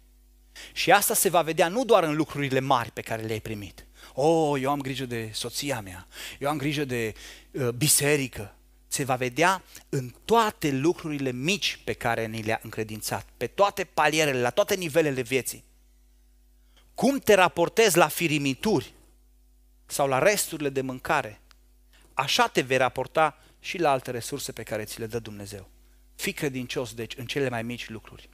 Și 0.74 0.92
asta 0.92 1.14
se 1.14 1.30
va 1.30 1.42
vedea 1.42 1.68
nu 1.68 1.86
doar 1.86 2.04
în 2.04 2.16
lucrurile 2.16 2.60
mari 2.60 2.92
pe 2.92 3.02
care 3.02 3.22
le-ai 3.22 3.40
primit. 3.40 3.86
Oh, 4.14 4.62
eu 4.62 4.72
am 4.72 4.82
grijă 4.82 5.06
de 5.06 5.30
soția 5.34 5.82
mea, 5.82 6.08
eu 6.40 6.50
am 6.50 6.58
grijă 6.58 6.86
de 6.86 7.14
uh, 7.52 7.70
biserică. 7.70 8.56
Se 8.88 9.04
va 9.04 9.16
vedea 9.16 9.64
în 9.90 10.14
toate 10.26 10.72
lucrurile 10.72 11.32
mici 11.32 11.80
pe 11.84 11.94
care 11.94 12.26
ni 12.26 12.42
le-a 12.42 12.60
încredințat, 12.64 13.28
pe 13.38 13.48
toate 13.48 13.84
palierele, 13.84 14.42
la 14.42 14.50
toate 14.50 14.76
nivelele 14.76 15.22
vieții. 15.22 15.64
Cum 16.96 17.20
te 17.20 17.34
raportezi 17.34 17.98
la 17.98 18.08
firimituri 18.08 18.94
sau 19.86 20.08
la 20.08 20.20
resturile 20.20 20.70
de 20.70 20.82
mâncare, 20.82 21.42
așa 22.14 22.48
te 22.48 22.62
vei 22.62 22.78
raporta 22.78 23.38
și 23.60 23.78
la 23.78 23.92
alte 23.92 24.12
resurse 24.12 24.52
pe 24.52 24.64
care 24.64 24.84
ți 24.84 25.00
le 25.00 25.06
dă 25.06 25.20
Dumnezeu. 25.20 25.70
Fii 26.16 26.34
credincios, 26.34 26.94
deci, 26.94 27.18
în 27.18 27.26
cele 27.26 27.50
mai 27.50 27.64
mici 27.64 27.90
lucruri. 27.90 28.30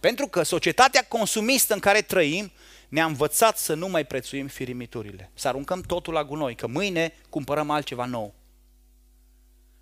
Pentru 0.00 0.26
că 0.26 0.42
societatea 0.42 1.04
consumistă 1.04 1.74
în 1.74 1.80
care 1.80 2.02
trăim 2.02 2.52
ne-a 2.88 3.04
învățat 3.04 3.58
să 3.58 3.74
nu 3.74 3.88
mai 3.88 4.04
prețuim 4.06 4.46
firimiturile, 4.46 5.30
să 5.34 5.48
aruncăm 5.48 5.80
totul 5.80 6.12
la 6.12 6.24
gunoi, 6.24 6.54
că 6.54 6.66
mâine 6.66 7.14
cumpărăm 7.28 7.70
altceva 7.70 8.04
nou. 8.04 8.34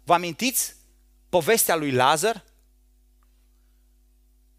Vă 0.04 0.14
amintiți 0.14 0.76
povestea 1.28 1.76
lui 1.76 1.90
Lazar 1.90 2.44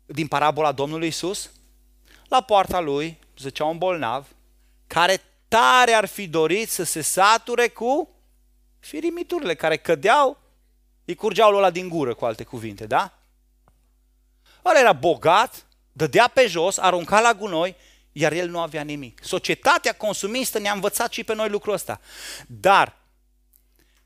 din 0.06 0.28
parabola 0.28 0.72
Domnului 0.72 1.08
Isus? 1.08 1.52
La 2.28 2.42
poarta 2.42 2.80
lui 2.80 3.20
zicea 3.42 3.66
un 3.66 3.78
bolnav 3.78 4.28
care 4.88 5.22
tare 5.48 5.94
ar 5.94 6.06
fi 6.06 6.28
dorit 6.28 6.70
să 6.70 6.84
se 6.84 7.02
sature 7.02 7.68
cu 7.68 8.10
firimiturile 8.80 9.56
care 9.56 9.78
cădeau, 9.78 10.38
îi 11.06 11.16
curgeau 11.16 11.56
ăla 11.56 11.70
din 11.70 11.90
gură, 11.90 12.14
cu 12.14 12.26
alte 12.26 12.44
cuvinte, 12.44 12.86
da? 12.86 13.18
Ăla 14.66 14.80
era 14.80 14.94
bogat, 14.94 15.66
dădea 15.92 16.28
pe 16.28 16.48
jos, 16.48 16.78
arunca 16.78 17.20
la 17.20 17.34
gunoi, 17.34 17.76
iar 18.12 18.32
el 18.32 18.50
nu 18.50 18.60
avea 18.60 18.82
nimic. 18.82 19.24
Societatea 19.24 19.94
consumistă 19.94 20.60
ne-a 20.60 20.74
învățat 20.74 21.12
și 21.12 21.24
pe 21.24 21.34
noi 21.34 21.50
lucrul 21.50 21.74
ăsta. 21.74 22.00
Dar, 22.48 22.98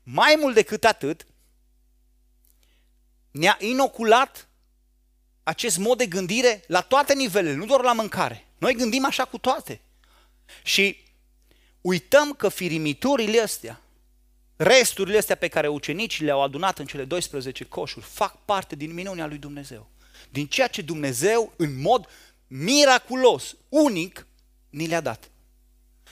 mai 0.02 0.36
mult 0.40 0.54
decât 0.54 0.84
atât, 0.84 1.26
ne-a 3.30 3.56
inoculat 3.60 4.48
acest 5.46 5.78
mod 5.78 5.98
de 5.98 6.06
gândire 6.06 6.64
la 6.66 6.80
toate 6.80 7.14
nivelele, 7.14 7.54
nu 7.54 7.66
doar 7.66 7.82
la 7.82 7.92
mâncare. 7.92 8.46
Noi 8.58 8.74
gândim 8.74 9.04
așa 9.04 9.24
cu 9.24 9.38
toate. 9.38 9.80
Și 10.62 10.96
uităm 11.80 12.32
că 12.32 12.48
firimiturile 12.48 13.40
astea, 13.40 13.80
resturile 14.56 15.18
astea 15.18 15.36
pe 15.36 15.48
care 15.48 15.68
ucenicii 15.68 16.24
le-au 16.24 16.42
adunat 16.42 16.78
în 16.78 16.86
cele 16.86 17.04
12 17.04 17.64
coșuri, 17.64 18.04
fac 18.04 18.44
parte 18.44 18.76
din 18.76 18.94
minunea 18.94 19.26
lui 19.26 19.38
Dumnezeu 19.38 19.90
din 20.30 20.46
ceea 20.46 20.68
ce 20.68 20.82
Dumnezeu, 20.82 21.52
în 21.56 21.80
mod 21.80 22.08
miraculos, 22.46 23.56
unic, 23.68 24.26
ni 24.70 24.86
le-a 24.86 25.00
dat. 25.00 25.30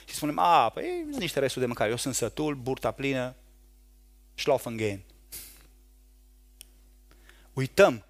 Și 0.05 0.15
spunem, 0.15 0.39
a, 0.39 0.69
păi 0.69 1.07
niște 1.11 1.39
resturi 1.39 1.61
de 1.61 1.67
mâncare, 1.67 1.91
eu 1.91 1.97
sunt 1.97 2.15
sătul, 2.15 2.55
burta 2.55 2.91
plină, 2.91 3.35
schlafen 4.35 5.03
Uităm. 7.53 8.05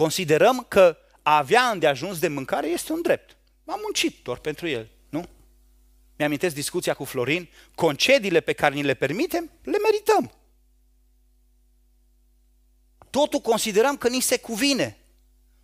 Considerăm 0.00 0.66
că 0.68 0.96
a 1.22 1.36
avea 1.36 1.62
îndeajuns 1.62 2.18
de 2.18 2.28
mâncare 2.28 2.66
este 2.66 2.92
un 2.92 3.02
drept. 3.02 3.36
Am 3.64 3.80
muncit 3.82 4.22
doar 4.22 4.38
pentru 4.38 4.68
el, 4.68 4.90
nu? 5.08 5.24
Mi-amintesc 6.16 6.54
discuția 6.54 6.94
cu 6.94 7.04
Florin, 7.04 7.48
concediile 7.74 8.40
pe 8.40 8.52
care 8.52 8.74
ni 8.74 8.82
le 8.82 8.94
permitem, 8.94 9.50
le 9.62 9.76
merităm 9.82 10.40
totul 13.10 13.40
considerăm 13.40 13.96
că 13.96 14.08
ni 14.08 14.20
se 14.20 14.38
cuvine. 14.38 14.96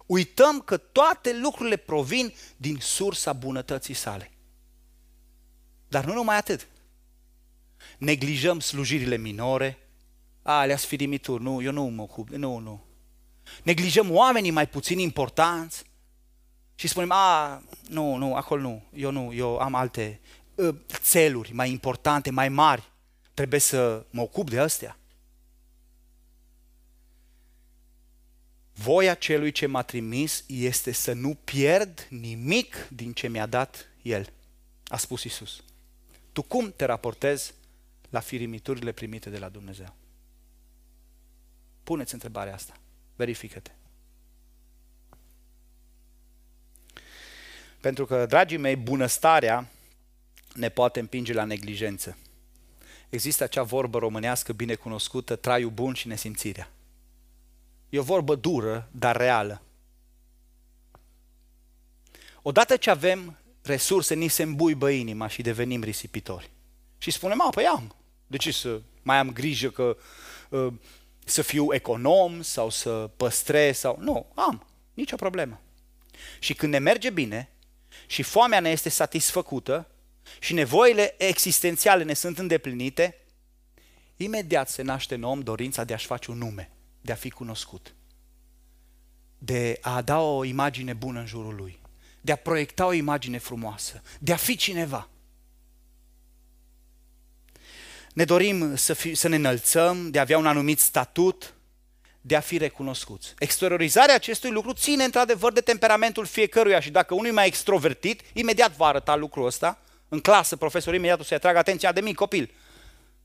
Uităm 0.06 0.60
că 0.60 0.76
toate 0.76 1.38
lucrurile 1.38 1.76
provin 1.76 2.32
din 2.56 2.78
sursa 2.80 3.32
bunătății 3.32 3.94
sale. 3.94 4.30
Dar 5.88 6.04
nu 6.04 6.12
numai 6.12 6.36
atât. 6.36 6.66
Neglijăm 7.98 8.60
slujirile 8.60 9.16
minore, 9.16 9.78
a, 10.42 10.58
alea 10.58 10.76
sfirimituri, 10.76 11.42
nu, 11.42 11.62
eu 11.62 11.72
nu 11.72 11.84
mă 11.84 12.02
ocup, 12.02 12.28
nu, 12.28 12.58
nu. 12.58 12.85
Neglijăm 13.62 14.10
oamenii 14.10 14.50
mai 14.50 14.68
puțin 14.68 14.98
importanți 14.98 15.84
și 16.74 16.88
spunem, 16.88 17.10
a, 17.10 17.62
nu, 17.88 18.16
nu, 18.16 18.34
acolo 18.34 18.60
nu, 18.60 18.82
eu 18.94 19.10
nu, 19.10 19.32
eu 19.32 19.58
am 19.58 19.74
alte 19.74 20.20
uh, 20.54 20.74
țeluri 20.88 21.52
mai 21.52 21.70
importante, 21.70 22.30
mai 22.30 22.48
mari, 22.48 22.90
trebuie 23.34 23.60
să 23.60 24.06
mă 24.10 24.22
ocup 24.22 24.50
de 24.50 24.58
astea. 24.58 24.98
Voia 28.72 29.14
celui 29.14 29.52
ce 29.52 29.66
m-a 29.66 29.82
trimis 29.82 30.44
este 30.46 30.92
să 30.92 31.12
nu 31.12 31.34
pierd 31.44 32.06
nimic 32.10 32.88
din 32.90 33.12
ce 33.12 33.28
mi-a 33.28 33.46
dat 33.46 33.86
El, 34.02 34.32
a 34.86 34.96
spus 34.96 35.24
Isus. 35.24 35.62
Tu 36.32 36.42
cum 36.42 36.72
te 36.76 36.84
raportezi 36.84 37.54
la 38.10 38.20
firimiturile 38.20 38.92
primite 38.92 39.30
de 39.30 39.38
la 39.38 39.48
Dumnezeu? 39.48 39.94
Puneți 41.82 42.14
întrebarea 42.14 42.54
asta. 42.54 42.74
Verifică-te. 43.16 43.70
Pentru 47.80 48.06
că, 48.06 48.26
dragii 48.26 48.56
mei, 48.56 48.76
bunăstarea 48.76 49.68
ne 50.54 50.68
poate 50.68 51.00
împinge 51.00 51.32
la 51.32 51.44
neglijență. 51.44 52.16
Există 53.08 53.44
acea 53.44 53.62
vorbă 53.62 53.98
românească 53.98 54.52
bine 54.52 54.74
cunoscută, 54.74 55.36
traiul 55.36 55.70
bun 55.70 55.94
și 55.94 56.08
nesimțirea. 56.08 56.70
E 57.88 57.98
o 57.98 58.02
vorbă 58.02 58.34
dură, 58.34 58.88
dar 58.92 59.16
reală. 59.16 59.62
Odată 62.42 62.76
ce 62.76 62.90
avem 62.90 63.38
resurse, 63.62 64.14
ni 64.14 64.28
se 64.28 64.42
îmbuibă 64.42 64.90
inima 64.90 65.28
și 65.28 65.42
devenim 65.42 65.82
risipitori. 65.82 66.50
Și 66.98 67.10
spunem, 67.10 67.40
a, 67.40 67.48
păi 67.50 67.64
am. 67.64 67.94
De 68.26 68.36
ce 68.36 68.50
să 68.50 68.80
mai 69.02 69.16
am 69.16 69.32
grijă 69.32 69.70
că 69.70 69.96
uh, 70.48 70.72
să 71.28 71.42
fiu 71.42 71.74
econom 71.74 72.42
sau 72.42 72.70
să 72.70 73.10
păstrez 73.16 73.78
sau... 73.78 73.96
Nu, 74.00 74.26
am. 74.34 74.66
Nicio 74.94 75.16
problemă. 75.16 75.60
Și 76.38 76.54
când 76.54 76.72
ne 76.72 76.78
merge 76.78 77.10
bine 77.10 77.48
și 78.06 78.22
foamea 78.22 78.60
ne 78.60 78.70
este 78.70 78.88
satisfăcută 78.88 79.88
și 80.38 80.54
nevoile 80.54 81.14
existențiale 81.18 82.02
ne 82.02 82.14
sunt 82.14 82.38
îndeplinite, 82.38 83.16
imediat 84.16 84.68
se 84.68 84.82
naște 84.82 85.14
în 85.14 85.22
om 85.22 85.40
dorința 85.40 85.84
de 85.84 85.94
a-și 85.94 86.06
face 86.06 86.30
un 86.30 86.38
nume 86.38 86.70
de 87.00 87.12
a 87.12 87.14
fi 87.14 87.30
cunoscut, 87.30 87.94
de 89.38 89.78
a 89.80 90.02
da 90.02 90.20
o 90.20 90.44
imagine 90.44 90.92
bună 90.92 91.20
în 91.20 91.26
jurul 91.26 91.54
lui, 91.54 91.78
de 92.20 92.32
a 92.32 92.36
proiecta 92.36 92.86
o 92.86 92.92
imagine 92.92 93.38
frumoasă, 93.38 94.02
de 94.18 94.32
a 94.32 94.36
fi 94.36 94.56
cineva. 94.56 95.08
Ne 98.16 98.24
dorim 98.24 98.76
să, 98.76 98.92
fi, 98.92 99.14
să 99.14 99.28
ne 99.28 99.36
înălțăm, 99.36 100.10
de 100.10 100.18
a 100.18 100.20
avea 100.20 100.38
un 100.38 100.46
anumit 100.46 100.78
statut, 100.78 101.54
de 102.20 102.36
a 102.36 102.40
fi 102.40 102.58
recunoscuți. 102.58 103.34
Exteriorizarea 103.38 104.14
acestui 104.14 104.50
lucru 104.50 104.72
ține 104.72 105.04
într-adevăr 105.04 105.52
de 105.52 105.60
temperamentul 105.60 106.26
fiecăruia 106.26 106.80
și 106.80 106.90
dacă 106.90 107.14
unul 107.14 107.26
e 107.26 107.30
mai 107.30 107.46
extrovertit, 107.46 108.20
imediat 108.32 108.76
va 108.76 108.86
arăta 108.86 109.16
lucrul 109.16 109.46
ăsta. 109.46 109.78
În 110.08 110.20
clasă, 110.20 110.56
profesorul 110.56 110.98
imediat 110.98 111.20
o 111.20 111.22
să-i 111.22 111.36
atragă 111.36 111.58
atenția 111.58 111.92
de 111.92 112.00
mic 112.00 112.14
copil. 112.14 112.50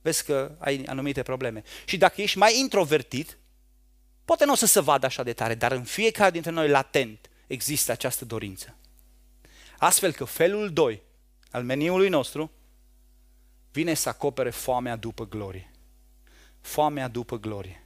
Vezi 0.02 0.26
că 0.26 0.52
ai 0.58 0.84
anumite 0.86 1.24
probleme. 1.24 1.64
Și 1.86 1.98
dacă 1.98 2.22
ești 2.22 2.38
mai 2.38 2.60
introvertit, 2.60 3.38
Poate 4.26 4.46
nu 4.46 4.52
o 4.52 4.56
să 4.56 4.66
se 4.66 4.80
vadă 4.80 5.06
așa 5.06 5.24
de 5.24 5.34
tare, 5.34 5.56
dar 5.56 5.72
în 5.72 5.84
fiecare 5.84 6.32
dintre 6.32 6.52
noi 6.52 6.70
latent 6.70 7.30
există 7.48 7.92
această 7.92 8.26
dorință. 8.26 8.76
Astfel 9.78 10.12
că 10.12 10.24
felul 10.24 10.74
2 10.74 11.02
al 11.52 11.64
meniului 11.64 12.10
nostru 12.10 12.52
vine 13.72 13.94
să 13.94 14.10
acopere 14.10 14.50
foamea 14.50 14.96
după 14.96 15.28
glorie. 15.28 15.72
Foamea 16.62 17.08
după 17.08 17.38
glorie. 17.38 17.84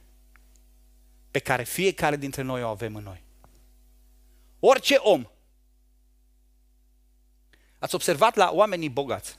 Pe 1.30 1.38
care 1.38 1.62
fiecare 1.62 2.16
dintre 2.16 2.42
noi 2.42 2.62
o 2.62 2.68
avem 2.68 2.94
în 2.94 3.02
noi. 3.02 3.22
Orice 4.60 4.94
om. 4.94 5.26
Ați 7.78 7.94
observat 7.94 8.34
la 8.34 8.50
oamenii 8.52 8.88
bogați. 8.88 9.38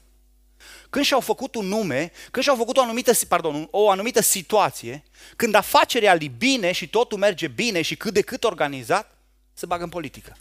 Când 0.89 1.05
și-au 1.05 1.19
făcut 1.19 1.55
un 1.55 1.65
nume, 1.65 2.12
când 2.31 2.43
și-au 2.43 2.55
făcut 2.55 2.77
o 2.77 2.81
anumită, 2.81 3.12
pardon, 3.27 3.67
o 3.71 3.89
anumită 3.89 4.21
situație, 4.21 5.03
când 5.36 5.55
afacerea 5.55 6.13
li 6.13 6.27
bine 6.27 6.71
și 6.71 6.89
totul 6.89 7.17
merge 7.17 7.47
bine 7.47 7.81
și 7.81 7.95
cât 7.95 8.13
de 8.13 8.21
cât 8.21 8.43
organizat, 8.43 9.17
se 9.53 9.65
bagă 9.65 9.83
în 9.83 9.89
politică. 9.89 10.38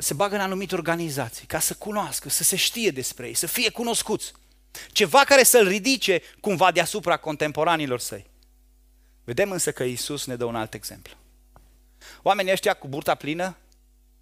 Se 0.00 0.14
bagă 0.14 0.34
în 0.34 0.40
anumite 0.40 0.74
organizații 0.74 1.46
ca 1.46 1.58
să 1.58 1.74
cunoască, 1.74 2.28
să 2.28 2.42
se 2.42 2.56
știe 2.56 2.90
despre 2.90 3.26
ei, 3.26 3.34
să 3.34 3.46
fie 3.46 3.70
cunoscuți. 3.70 4.32
Ceva 4.92 5.24
care 5.24 5.42
să-l 5.42 5.68
ridice 5.68 6.22
cumva 6.40 6.70
deasupra 6.70 7.16
contemporanilor 7.16 8.00
săi. 8.00 8.26
Vedem 9.24 9.50
însă 9.50 9.72
că 9.72 9.82
Isus 9.82 10.26
ne 10.26 10.36
dă 10.36 10.44
un 10.44 10.56
alt 10.56 10.74
exemplu. 10.74 11.14
Oamenii 12.22 12.52
ăștia 12.52 12.74
cu 12.74 12.88
burta 12.88 13.14
plină, 13.14 13.56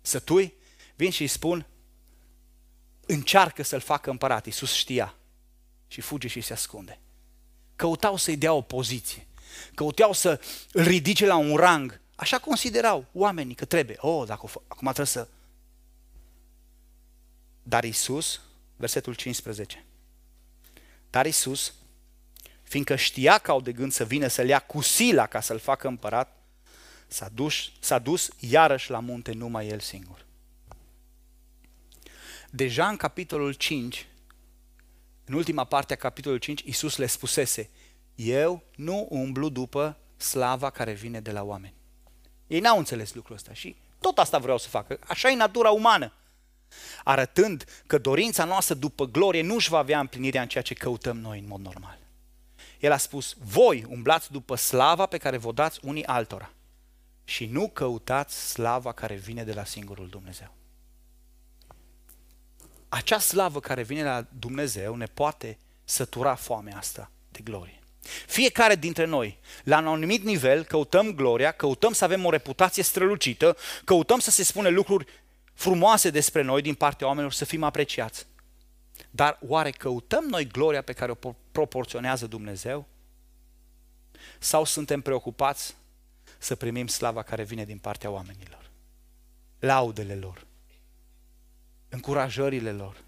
sătui, 0.00 0.54
vin 0.96 1.10
și 1.10 1.22
îi 1.22 1.28
spun, 1.28 1.66
încearcă 3.06 3.62
să-l 3.62 3.80
facă 3.80 4.10
împărat. 4.10 4.46
Iisus 4.46 4.72
știa 4.72 5.14
și 5.86 6.00
fuge 6.00 6.28
și 6.28 6.40
se 6.40 6.52
ascunde. 6.52 6.98
Căutau 7.76 8.16
să-i 8.16 8.36
dea 8.36 8.52
o 8.52 8.60
poziție, 8.60 9.26
căutau 9.74 10.12
să 10.12 10.40
îl 10.72 10.84
ridice 10.84 11.26
la 11.26 11.36
un 11.36 11.56
rang. 11.56 12.00
Așa 12.16 12.38
considerau 12.38 13.06
oamenii 13.12 13.54
că 13.54 13.64
trebuie. 13.64 13.96
Oh, 14.00 14.26
dacă 14.26 14.50
acum 14.68 14.92
trebuie 14.92 15.06
să... 15.06 15.28
Dar 17.68 17.84
Iisus, 17.84 18.40
versetul 18.76 19.14
15, 19.14 19.84
dar 21.10 21.26
Iisus, 21.26 21.74
fiindcă 22.62 22.96
știa 22.96 23.38
că 23.38 23.50
au 23.50 23.60
de 23.60 23.72
gând 23.72 23.92
să 23.92 24.04
vină 24.04 24.26
să-l 24.26 24.48
ia 24.48 24.58
cu 24.58 24.80
sila 24.80 25.26
ca 25.26 25.40
să-l 25.40 25.58
facă 25.58 25.88
împărat, 25.88 26.36
s-a 27.06 27.28
dus, 27.28 27.70
s-a 27.80 27.98
dus 27.98 28.30
iarăși 28.38 28.90
la 28.90 28.98
munte 28.98 29.32
numai 29.32 29.68
el 29.68 29.80
singur. 29.80 30.26
Deja 32.50 32.88
în 32.88 32.96
capitolul 32.96 33.52
5, 33.52 34.06
în 35.24 35.34
ultima 35.34 35.64
parte 35.64 35.92
a 35.92 35.96
capitolului 35.96 36.44
5, 36.44 36.62
Iisus 36.62 36.96
le 36.96 37.06
spusese, 37.06 37.70
eu 38.14 38.62
nu 38.76 39.06
umblu 39.10 39.48
după 39.48 39.96
slava 40.16 40.70
care 40.70 40.92
vine 40.92 41.20
de 41.20 41.30
la 41.32 41.42
oameni. 41.42 41.74
Ei 42.46 42.60
n-au 42.60 42.78
înțeles 42.78 43.14
lucrul 43.14 43.36
ăsta 43.36 43.52
și 43.52 43.76
tot 44.00 44.18
asta 44.18 44.38
vreau 44.38 44.58
să 44.58 44.68
facă. 44.68 44.98
Așa 45.06 45.30
e 45.30 45.34
natura 45.34 45.70
umană. 45.70 46.12
Arătând 47.04 47.64
că 47.86 47.98
dorința 47.98 48.44
noastră 48.44 48.74
după 48.74 49.04
glorie 49.06 49.42
nu 49.42 49.54
își 49.54 49.68
va 49.68 49.78
avea 49.78 50.00
împlinirea 50.00 50.42
în 50.42 50.48
ceea 50.48 50.62
ce 50.62 50.74
căutăm 50.74 51.18
noi 51.18 51.38
în 51.38 51.46
mod 51.46 51.60
normal. 51.60 51.98
El 52.80 52.92
a 52.92 52.96
spus, 52.96 53.36
voi 53.38 53.84
umblați 53.88 54.32
după 54.32 54.54
slava 54.54 55.06
pe 55.06 55.18
care 55.18 55.36
vă 55.36 55.52
dați 55.52 55.80
unii 55.82 56.06
altora 56.06 56.50
și 57.24 57.46
nu 57.46 57.68
căutați 57.68 58.50
slava 58.50 58.92
care 58.92 59.14
vine 59.14 59.44
de 59.44 59.52
la 59.52 59.64
singurul 59.64 60.08
Dumnezeu 60.08 60.56
acea 62.88 63.18
slavă 63.18 63.60
care 63.60 63.82
vine 63.82 64.02
la 64.02 64.26
Dumnezeu 64.38 64.94
ne 64.94 65.06
poate 65.06 65.58
sătura 65.84 66.34
foamea 66.34 66.76
asta 66.76 67.10
de 67.28 67.40
glorie. 67.44 67.82
Fiecare 68.26 68.74
dintre 68.74 69.04
noi, 69.04 69.38
la 69.64 69.78
un 69.78 69.86
anumit 69.86 70.24
nivel, 70.24 70.64
căutăm 70.64 71.14
gloria, 71.14 71.52
căutăm 71.52 71.92
să 71.92 72.04
avem 72.04 72.24
o 72.24 72.30
reputație 72.30 72.82
strălucită, 72.82 73.56
căutăm 73.84 74.18
să 74.18 74.30
se 74.30 74.42
spune 74.42 74.68
lucruri 74.68 75.06
frumoase 75.58 76.10
despre 76.10 76.42
noi 76.42 76.62
din 76.62 76.74
partea 76.74 77.06
oamenilor, 77.06 77.32
să 77.32 77.44
fim 77.44 77.62
apreciați. 77.62 78.26
Dar 79.10 79.38
oare 79.46 79.70
căutăm 79.70 80.24
noi 80.24 80.46
gloria 80.46 80.82
pe 80.82 80.92
care 80.92 81.10
o 81.10 81.32
proporționează 81.52 82.26
Dumnezeu? 82.26 82.86
Sau 84.38 84.64
suntem 84.64 85.00
preocupați 85.00 85.76
să 86.38 86.54
primim 86.54 86.86
slava 86.86 87.22
care 87.22 87.42
vine 87.42 87.64
din 87.64 87.78
partea 87.78 88.10
oamenilor? 88.10 88.70
Laudele 89.58 90.14
lor, 90.14 90.46
încurajările 91.88 92.72
lor. 92.72 93.04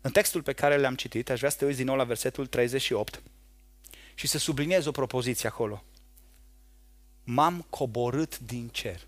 În 0.00 0.10
textul 0.10 0.42
pe 0.42 0.52
care 0.52 0.76
le-am 0.76 0.94
citit, 0.94 1.30
aș 1.30 1.38
vrea 1.38 1.50
să 1.50 1.56
te 1.56 1.64
uiți 1.64 1.76
din 1.76 1.86
nou 1.86 1.96
la 1.96 2.04
versetul 2.04 2.46
38 2.46 3.22
și 4.14 4.26
să 4.26 4.38
subliniez 4.38 4.86
o 4.86 4.90
propoziție 4.90 5.48
acolo. 5.48 5.84
M-am 7.22 7.66
coborât 7.70 8.38
din 8.38 8.68
cer. 8.68 9.06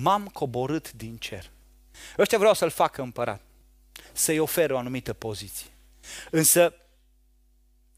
M-am 0.00 0.26
coborât 0.26 0.92
din 0.92 1.16
cer. 1.16 1.50
Ăștia 2.18 2.38
vreau 2.38 2.54
să-l 2.54 2.70
facă 2.70 3.02
împărat, 3.02 3.40
să-i 4.12 4.38
oferă 4.38 4.74
o 4.74 4.78
anumită 4.78 5.12
poziție. 5.12 5.66
Însă 6.30 6.74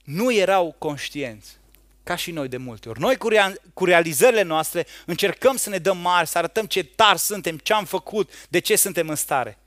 nu 0.04 0.32
erau 0.32 0.74
conștienți 0.78 1.58
ca 2.02 2.16
și 2.16 2.30
noi 2.30 2.48
de 2.48 2.56
multe 2.56 2.88
ori. 2.88 3.00
Noi 3.00 3.16
cu, 3.16 3.28
rea- 3.28 3.54
cu 3.74 3.84
realizările 3.84 4.42
noastre 4.42 4.86
încercăm 5.06 5.56
să 5.56 5.68
ne 5.68 5.78
dăm 5.78 5.98
mari, 5.98 6.28
să 6.28 6.38
arătăm 6.38 6.66
ce 6.66 6.84
tari 6.84 7.18
suntem, 7.18 7.58
ce 7.58 7.72
am 7.72 7.84
făcut, 7.84 8.48
de 8.48 8.58
ce 8.58 8.76
suntem 8.76 9.08
în 9.08 9.16
stare. 9.16 9.58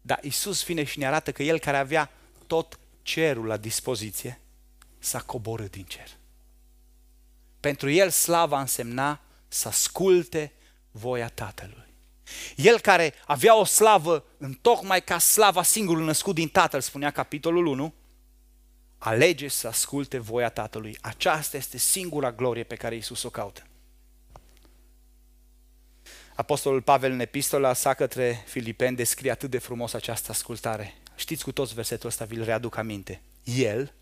Dar 0.00 0.18
Isus 0.22 0.64
vine 0.64 0.84
și 0.84 0.98
ne 0.98 1.06
arată 1.06 1.32
că 1.32 1.42
El 1.42 1.58
care 1.58 1.76
avea 1.76 2.10
tot 2.46 2.78
cerul 3.02 3.46
la 3.46 3.56
dispoziție, 3.56 4.40
s-a 4.98 5.20
coborât 5.20 5.70
din 5.70 5.84
cer. 5.84 6.08
Pentru 7.60 7.90
El 7.90 8.10
slava 8.10 8.60
însemna 8.60 9.20
să 9.48 9.68
asculte 9.68 10.52
voia 10.92 11.28
Tatălui. 11.28 11.90
El 12.56 12.80
care 12.80 13.14
avea 13.26 13.56
o 13.56 13.64
slavă 13.64 14.24
în 14.38 14.52
tocmai 14.52 15.02
ca 15.02 15.18
slava 15.18 15.62
singurul 15.62 16.04
născut 16.04 16.34
din 16.34 16.48
Tatăl, 16.48 16.80
spunea 16.80 17.10
capitolul 17.10 17.66
1, 17.66 17.94
alege 18.98 19.48
să 19.48 19.68
asculte 19.68 20.18
voia 20.18 20.48
Tatălui. 20.48 20.98
Aceasta 21.00 21.56
este 21.56 21.78
singura 21.78 22.32
glorie 22.32 22.62
pe 22.62 22.74
care 22.74 22.94
Iisus 22.94 23.22
o 23.22 23.30
caută. 23.30 23.62
Apostolul 26.34 26.82
Pavel 26.82 27.12
în 27.12 27.20
epistola 27.20 27.72
sa 27.72 27.94
către 27.94 28.44
Filipeni 28.46 28.96
descrie 28.96 29.30
atât 29.30 29.50
de 29.50 29.58
frumos 29.58 29.92
această 29.92 30.30
ascultare. 30.30 30.94
Știți 31.14 31.44
cu 31.44 31.52
toți 31.52 31.74
versetul 31.74 32.08
ăsta, 32.08 32.24
vi-l 32.24 32.44
readuc 32.44 32.76
aminte. 32.76 33.22
El, 33.44 33.94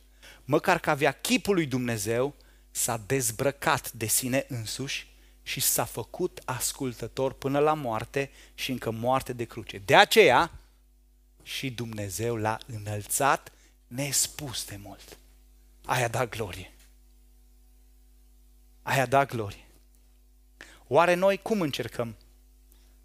măcar 0.45 0.79
că 0.79 0.91
avea 0.91 1.13
chipul 1.13 1.55
lui 1.55 1.67
Dumnezeu, 1.67 2.35
s-a 2.71 3.03
dezbrăcat 3.07 3.93
de 3.93 4.07
sine 4.07 4.45
însuși 4.49 5.10
și 5.51 5.61
s-a 5.61 5.85
făcut 5.85 6.43
ascultător 6.45 7.33
până 7.33 7.59
la 7.59 7.75
moarte 7.75 8.31
și 8.55 8.71
încă 8.71 8.91
moarte 8.91 9.33
de 9.33 9.45
cruce. 9.45 9.79
De 9.79 9.97
aceea 9.97 10.51
și 11.43 11.71
Dumnezeu 11.71 12.37
l-a 12.37 12.59
înălțat 12.67 13.53
nespus 13.87 14.65
de 14.65 14.77
mult. 14.77 15.19
Aia 15.85 16.09
da 16.09 16.27
glorie. 16.27 16.73
Aia 18.83 19.07
da 19.07 19.25
glorie. 19.25 19.67
Oare 20.87 21.15
noi 21.15 21.39
cum 21.39 21.61
încercăm 21.61 22.17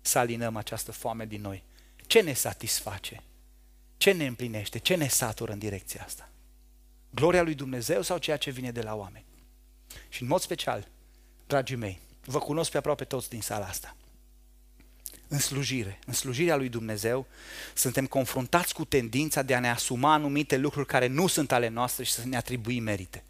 să 0.01 0.19
alinăm 0.19 0.55
această 0.55 0.91
foame 0.91 1.25
din 1.25 1.41
noi? 1.41 1.63
Ce 2.07 2.21
ne 2.21 2.33
satisface? 2.33 3.23
Ce 3.97 4.11
ne 4.11 4.25
împlinește? 4.25 4.77
Ce 4.77 4.95
ne 4.95 5.07
satură 5.07 5.51
în 5.51 5.59
direcția 5.59 6.03
asta? 6.03 6.29
Gloria 7.09 7.41
lui 7.41 7.55
Dumnezeu 7.55 8.01
sau 8.01 8.17
ceea 8.17 8.37
ce 8.37 8.51
vine 8.51 8.71
de 8.71 8.81
la 8.81 8.95
oameni? 8.95 9.25
Și 10.09 10.21
în 10.21 10.27
mod 10.27 10.41
special, 10.41 10.87
dragii 11.47 11.75
mei, 11.75 12.03
vă 12.25 12.39
cunosc 12.39 12.71
pe 12.71 12.77
aproape 12.77 13.03
toți 13.03 13.29
din 13.29 13.41
sala 13.41 13.65
asta 13.65 13.95
în 15.27 15.39
slujire, 15.39 15.99
în 16.05 16.13
slujirea 16.13 16.55
lui 16.55 16.69
Dumnezeu, 16.69 17.27
suntem 17.73 18.05
confruntați 18.05 18.73
cu 18.73 18.85
tendința 18.85 19.41
de 19.41 19.55
a 19.55 19.59
ne 19.59 19.69
asuma 19.69 20.13
anumite 20.13 20.57
lucruri 20.57 20.87
care 20.87 21.07
nu 21.07 21.27
sunt 21.27 21.51
ale 21.51 21.67
noastre 21.67 22.03
și 22.03 22.11
să 22.11 22.25
ne 22.25 22.37
atribui 22.37 22.79
merite. 22.79 23.23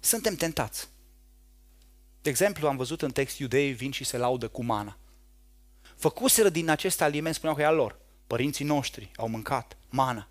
Suntem 0.00 0.34
tentați. 0.34 0.88
De 2.22 2.30
exemplu, 2.30 2.68
am 2.68 2.76
văzut 2.76 3.02
în 3.02 3.10
text 3.10 3.38
iudeii 3.38 3.72
vin 3.72 3.90
și 3.90 4.04
se 4.04 4.16
laudă 4.16 4.48
cu 4.48 4.64
mana. 4.64 4.96
Făcuseră 5.96 6.48
din 6.48 6.68
acest 6.68 7.00
aliment, 7.00 7.34
spuneau 7.34 7.56
că 7.56 7.62
e 7.62 7.66
al 7.66 7.74
lor. 7.74 7.98
Părinții 8.26 8.64
noștri 8.64 9.10
au 9.16 9.28
mâncat 9.28 9.76
mana. 9.88 10.28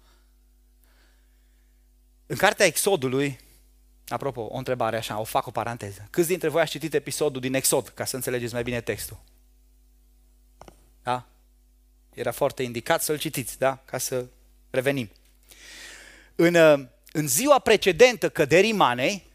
În 2.26 2.36
cartea 2.36 2.65
Exodului, 2.65 3.39
apropo, 4.13 4.41
o 4.41 4.58
întrebare 4.58 4.97
așa, 4.97 5.19
o 5.19 5.23
fac 5.23 5.47
o 5.47 5.52
paranteză. 5.52 6.08
Câți 6.10 6.28
dintre 6.28 6.49
voi 6.49 6.62
ați 6.62 6.71
citit 6.71 6.93
episodul 6.93 7.41
din 7.41 7.54
Exod, 7.54 7.88
ca 7.88 8.06
să 8.06 8.15
înțelegeți 8.15 8.54
mai 8.54 8.63
bine 8.63 8.82
textul? 8.82 9.19
Da? 11.04 11.26
Era 12.13 12.32
foarte 12.32 12.63
indicat 12.63 13.02
să-l 13.02 13.17
citiți, 13.17 13.58
da? 13.58 13.82
Ca 13.86 13.97
să 13.97 14.26
revenim. 14.69 15.10
În, 16.36 16.56
uh, 16.56 16.86
în 17.12 17.28
ziua 17.28 17.60
precedentă 17.60 18.30
căderii 18.30 18.71
manei, 18.73 19.32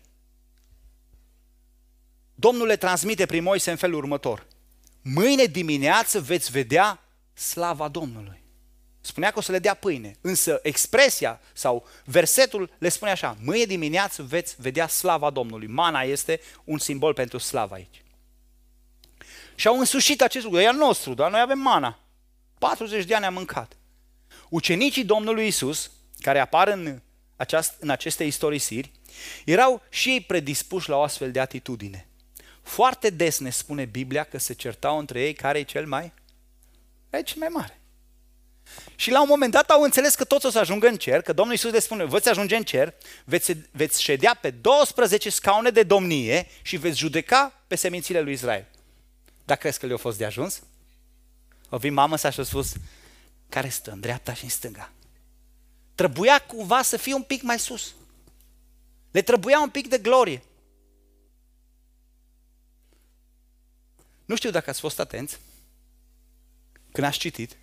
Domnul 2.35 2.67
le 2.67 2.77
transmite 2.77 3.27
prin 3.27 3.43
Moise 3.43 3.71
în 3.71 3.77
felul 3.77 3.99
următor. 3.99 4.47
Mâine 5.03 5.45
dimineață 5.45 6.21
veți 6.21 6.51
vedea 6.51 7.01
slava 7.33 7.89
Domnului. 7.89 8.43
Spunea 9.09 9.31
că 9.31 9.39
o 9.39 9.43
să 9.43 9.53
le 9.53 9.59
dea 9.59 9.75
pâine, 9.75 10.17
însă 10.21 10.59
expresia 10.63 11.41
sau 11.53 11.87
versetul 12.05 12.71
le 12.79 12.89
spune 12.89 13.11
așa, 13.11 13.37
mâine 13.43 13.65
dimineață 13.65 14.23
veți 14.23 14.55
vedea 14.59 14.89
slava 14.89 15.31
Domnului. 15.31 15.67
Mana 15.67 16.03
este 16.03 16.41
un 16.65 16.79
simbol 16.79 17.15
pentru 17.15 17.39
slava 17.39 17.75
aici. 17.75 18.03
Și 19.55 19.67
au 19.67 19.79
însușit 19.79 20.23
acest 20.23 20.45
lucru. 20.45 20.61
E 20.61 20.67
al 20.67 20.77
nostru, 20.77 21.15
dar 21.15 21.31
noi 21.31 21.41
avem 21.41 21.59
mana. 21.59 21.99
40 22.59 23.05
de 23.05 23.15
ani 23.15 23.25
am 23.25 23.35
mâncat. 23.35 23.77
Ucenicii 24.49 25.05
Domnului 25.05 25.47
Isus, 25.47 25.91
care 26.21 26.39
apar 26.39 26.69
în, 26.69 27.01
aceast, 27.37 27.75
în 27.81 27.91
aceste 27.91 28.25
istorisiri, 28.25 28.93
erau 29.45 29.83
și 29.89 30.11
ei 30.11 30.21
predispuși 30.21 30.89
la 30.89 30.97
o 30.97 31.03
astfel 31.03 31.33
de 31.33 31.41
atitudine. 31.41 32.09
Foarte 32.63 33.11
des 33.11 33.39
ne 33.39 33.51
spune 33.51 33.85
Biblia 33.85 34.25
că 34.25 34.39
se 34.39 34.53
certau 34.53 34.99
între 34.99 35.21
ei 35.21 35.33
care 35.33 35.59
e 35.59 35.63
cel 35.63 35.87
mai, 35.87 36.13
e 37.11 37.23
cel 37.23 37.39
mai 37.39 37.49
mare. 37.49 37.78
Și 38.97 39.11
la 39.11 39.21
un 39.21 39.27
moment 39.29 39.53
dat 39.53 39.71
au 39.71 39.83
înțeles 39.83 40.15
că 40.15 40.25
toți 40.25 40.47
o 40.47 40.51
să 40.51 40.59
ajungă 40.59 40.89
în 40.89 40.97
cer, 40.97 41.23
că 41.23 41.33
Domnul 41.33 41.55
Iisus 41.55 41.73
le 41.73 41.79
spune, 41.79 42.05
veți 42.05 42.29
ajunge 42.29 42.57
în 42.57 42.63
cer, 42.63 42.95
veți, 43.25 43.57
veți 43.71 44.03
ședea 44.03 44.39
pe 44.41 44.51
12 44.51 45.31
scaune 45.31 45.71
de 45.71 45.83
domnie 45.83 46.47
și 46.63 46.77
veți 46.77 46.99
judeca 46.99 47.63
pe 47.67 47.75
semințile 47.75 48.21
lui 48.21 48.33
Israel. 48.33 48.67
Dar 49.45 49.57
crezi 49.57 49.79
că 49.79 49.87
le-a 49.87 49.97
fost 49.97 50.19
de 50.19 50.25
ajuns? 50.25 50.63
O 51.69 51.77
vin 51.77 51.93
mamă 51.93 52.17
să 52.17 52.31
și-a 52.31 52.43
spus, 52.43 52.73
care 53.49 53.69
stă 53.69 53.91
în 53.91 54.01
dreapta 54.01 54.35
și 54.35 54.45
în 54.45 54.51
stânga? 54.51 54.93
Trebuia 55.95 56.39
cumva 56.39 56.83
să 56.83 56.97
fie 56.97 57.15
un 57.15 57.23
pic 57.23 57.43
mai 57.43 57.59
sus. 57.59 57.95
Le 59.11 59.23
trebuia 59.23 59.61
un 59.61 59.71
pic 59.71 59.89
de 59.89 59.99
glorie. 59.99 60.43
Nu 64.25 64.37
știu 64.37 64.51
dacă 64.51 64.71
ați 64.71 64.81
fost 64.81 64.99
atenți 64.99 65.39
când 66.93 67.07
ați 67.07 67.19
citit. 67.19 67.57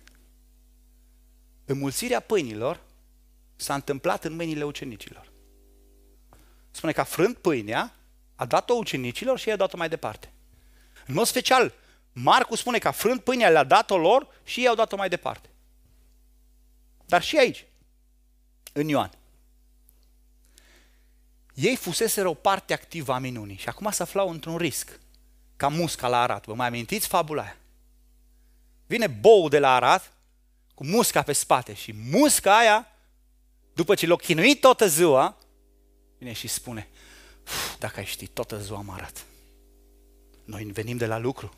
Înmulțirea 1.66 2.20
pâinilor 2.20 2.80
s-a 3.56 3.74
întâmplat 3.74 4.24
în 4.24 4.34
mâinile 4.34 4.64
ucenicilor. 4.64 5.32
Spune 6.70 6.92
că 6.92 7.00
a 7.00 7.04
frânt 7.04 7.36
pâinea, 7.36 7.94
a 8.34 8.44
dat-o 8.44 8.74
ucenicilor 8.74 9.38
și 9.38 9.48
i-a 9.48 9.56
dat-o 9.56 9.76
mai 9.76 9.88
departe. 9.88 10.32
În 11.06 11.14
mod 11.14 11.26
special, 11.26 11.72
Marcu 12.12 12.54
spune 12.54 12.78
că 12.78 12.88
a 12.88 12.90
frânt 12.90 13.22
pâinea, 13.22 13.48
le-a 13.48 13.64
dat-o 13.64 13.98
lor 13.98 14.28
și 14.44 14.60
ei 14.60 14.68
au 14.68 14.74
dat-o 14.74 14.96
mai 14.96 15.08
departe. 15.08 15.48
Dar 17.06 17.22
și 17.22 17.38
aici, 17.38 17.66
în 18.72 18.88
Ioan. 18.88 19.10
Ei 21.54 21.76
fuseseră 21.76 22.28
o 22.28 22.34
parte 22.34 22.72
activă 22.72 23.12
a 23.12 23.18
minunii 23.18 23.56
și 23.56 23.68
acum 23.68 23.90
se 23.90 24.02
aflau 24.02 24.30
într-un 24.30 24.56
risc, 24.56 25.00
ca 25.56 25.68
musca 25.68 26.08
la 26.08 26.22
Arat. 26.22 26.44
Vă 26.46 26.54
mai 26.54 26.66
amintiți 26.66 27.06
fabula 27.06 27.42
aia? 27.42 27.56
Vine 28.86 29.06
bou 29.06 29.48
de 29.48 29.58
la 29.58 29.74
Arat 29.74 30.12
cu 30.76 30.84
musca 30.84 31.22
pe 31.22 31.32
spate 31.32 31.74
și 31.74 31.94
musca 32.10 32.58
aia, 32.58 32.86
după 33.74 33.94
ce 33.94 34.06
l-a 34.06 34.16
chinuit 34.16 34.60
toată 34.60 34.86
ziua, 34.86 35.36
vine 36.18 36.32
și 36.32 36.48
spune, 36.48 36.88
dacă 37.78 37.98
ai 37.98 38.04
ști, 38.04 38.26
toată 38.26 38.60
ziua 38.60 38.78
am 38.78 38.90
arat. 38.90 39.26
Noi 40.44 40.64
venim 40.64 40.96
de 40.96 41.06
la 41.06 41.18
lucru. 41.18 41.54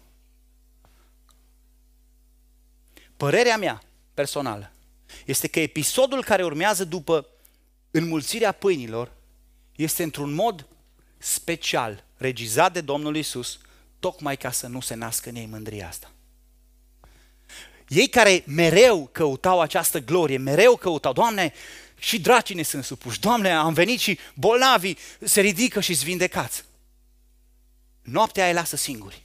Părerea 3.16 3.56
mea 3.56 3.82
personală 4.14 4.72
este 5.24 5.48
că 5.48 5.60
episodul 5.60 6.24
care 6.24 6.44
urmează 6.44 6.84
după 6.84 7.26
înmulțirea 7.90 8.52
pâinilor 8.52 9.12
este 9.76 10.02
într-un 10.02 10.32
mod 10.32 10.66
special, 11.16 12.04
regizat 12.16 12.72
de 12.72 12.80
Domnul 12.80 13.16
Isus, 13.16 13.58
tocmai 13.98 14.36
ca 14.36 14.50
să 14.50 14.66
nu 14.66 14.80
se 14.80 14.94
nască 14.94 15.28
în 15.28 15.34
ei 15.34 15.46
mândria 15.46 15.88
asta. 15.88 16.12
Ei 17.88 18.08
care 18.08 18.42
mereu 18.46 19.08
căutau 19.12 19.60
această 19.60 19.98
glorie, 19.98 20.38
mereu 20.38 20.76
căutau, 20.76 21.12
Doamne, 21.12 21.52
și 21.98 22.20
dracii 22.20 22.54
ne 22.54 22.62
sunt 22.62 22.84
supuși, 22.84 23.20
Doamne, 23.20 23.52
am 23.52 23.72
venit 23.72 24.00
și 24.00 24.18
bolnavii 24.34 24.98
se 25.20 25.40
ridică 25.40 25.80
și 25.80 25.92
vindecați. 25.92 26.64
Noaptea 28.02 28.46
îi 28.46 28.52
lasă 28.52 28.76
singuri. 28.76 29.24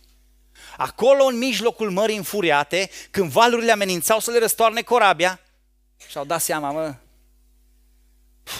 Acolo, 0.78 1.24
în 1.24 1.38
mijlocul 1.38 1.92
mării 1.92 2.18
înfuriate, 2.18 2.90
când 3.12 3.32
valurile 3.32 3.72
amenințau 3.72 4.20
să 4.20 4.32
le 4.32 4.40
răstoarne 4.40 4.82
corabia, 4.82 5.40
și-au 6.10 6.26
dat 6.26 6.42
seama, 6.42 6.72
mă, 6.72 6.96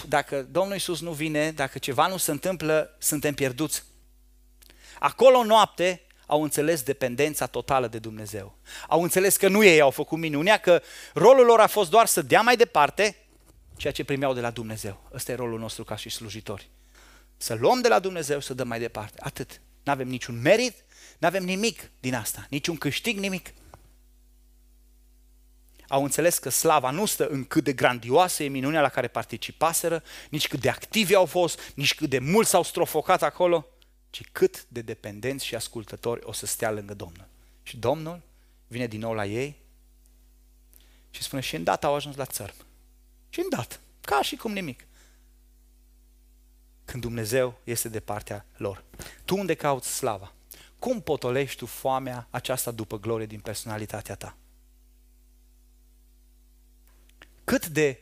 dacă 0.06 0.42
Domnul 0.42 0.72
Iisus 0.72 1.00
nu 1.00 1.12
vine, 1.12 1.50
dacă 1.50 1.78
ceva 1.78 2.06
nu 2.06 2.16
se 2.16 2.30
întâmplă, 2.30 2.96
suntem 2.98 3.34
pierduți. 3.34 3.82
Acolo 4.98 5.44
noapte 5.44 6.03
au 6.26 6.42
înțeles 6.42 6.82
dependența 6.82 7.46
totală 7.46 7.88
de 7.88 7.98
Dumnezeu. 7.98 8.56
Au 8.88 9.02
înțeles 9.02 9.36
că 9.36 9.48
nu 9.48 9.64
ei 9.64 9.80
au 9.80 9.90
făcut 9.90 10.18
minunea, 10.18 10.56
că 10.56 10.82
rolul 11.14 11.44
lor 11.44 11.60
a 11.60 11.66
fost 11.66 11.90
doar 11.90 12.06
să 12.06 12.22
dea 12.22 12.40
mai 12.40 12.56
departe 12.56 13.16
ceea 13.76 13.92
ce 13.92 14.04
primeau 14.04 14.34
de 14.34 14.40
la 14.40 14.50
Dumnezeu. 14.50 15.02
Ăsta 15.14 15.32
e 15.32 15.34
rolul 15.34 15.58
nostru 15.58 15.84
ca 15.84 15.96
și 15.96 16.08
slujitori. 16.08 16.70
Să 17.36 17.54
luăm 17.54 17.80
de 17.80 17.88
la 17.88 17.98
Dumnezeu 17.98 18.40
să 18.40 18.54
dăm 18.54 18.68
mai 18.68 18.78
departe. 18.78 19.18
Atât. 19.22 19.60
Nu 19.82 19.92
avem 19.92 20.08
niciun 20.08 20.40
merit, 20.40 20.84
nu 21.18 21.26
avem 21.26 21.44
nimic 21.44 21.90
din 22.00 22.14
asta, 22.14 22.46
niciun 22.50 22.76
câștig, 22.76 23.18
nimic. 23.18 23.52
Au 25.88 26.02
înțeles 26.02 26.38
că 26.38 26.48
slava 26.48 26.90
nu 26.90 27.06
stă 27.06 27.26
în 27.26 27.44
cât 27.44 27.64
de 27.64 27.72
grandioasă 27.72 28.42
e 28.42 28.48
minunea 28.48 28.80
la 28.80 28.88
care 28.88 29.08
participaseră, 29.08 30.02
nici 30.30 30.48
cât 30.48 30.60
de 30.60 30.68
activi 30.68 31.14
au 31.14 31.24
fost, 31.26 31.60
nici 31.74 31.94
cât 31.94 32.10
de 32.10 32.18
mult 32.18 32.46
s-au 32.46 32.62
strofocat 32.62 33.22
acolo, 33.22 33.66
ci 34.14 34.28
cât 34.32 34.66
de 34.68 34.82
dependenți 34.82 35.44
și 35.44 35.54
ascultători 35.54 36.20
o 36.24 36.32
să 36.32 36.46
stea 36.46 36.70
lângă 36.70 36.94
Domnul. 36.94 37.26
Și 37.62 37.76
Domnul 37.76 38.22
vine 38.66 38.86
din 38.86 39.00
nou 39.00 39.14
la 39.14 39.26
ei 39.26 39.56
și 41.10 41.22
spune, 41.22 41.42
și 41.42 41.56
îndată 41.56 41.86
au 41.86 41.94
ajuns 41.94 42.16
la 42.16 42.24
țărm. 42.24 42.54
Și 43.28 43.40
îndată, 43.40 43.80
ca 44.00 44.22
și 44.22 44.36
cum 44.36 44.52
nimic. 44.52 44.86
Când 46.84 47.02
Dumnezeu 47.02 47.58
este 47.64 47.88
de 47.88 48.00
partea 48.00 48.46
lor. 48.56 48.84
Tu 49.24 49.36
unde 49.36 49.54
cauți 49.54 49.94
slava? 49.94 50.32
Cum 50.78 51.02
potolești 51.02 51.56
tu 51.56 51.66
foamea 51.66 52.26
aceasta 52.30 52.70
după 52.70 52.98
glorie 52.98 53.26
din 53.26 53.40
personalitatea 53.40 54.14
ta? 54.14 54.36
Cât 57.44 57.66
de 57.66 58.00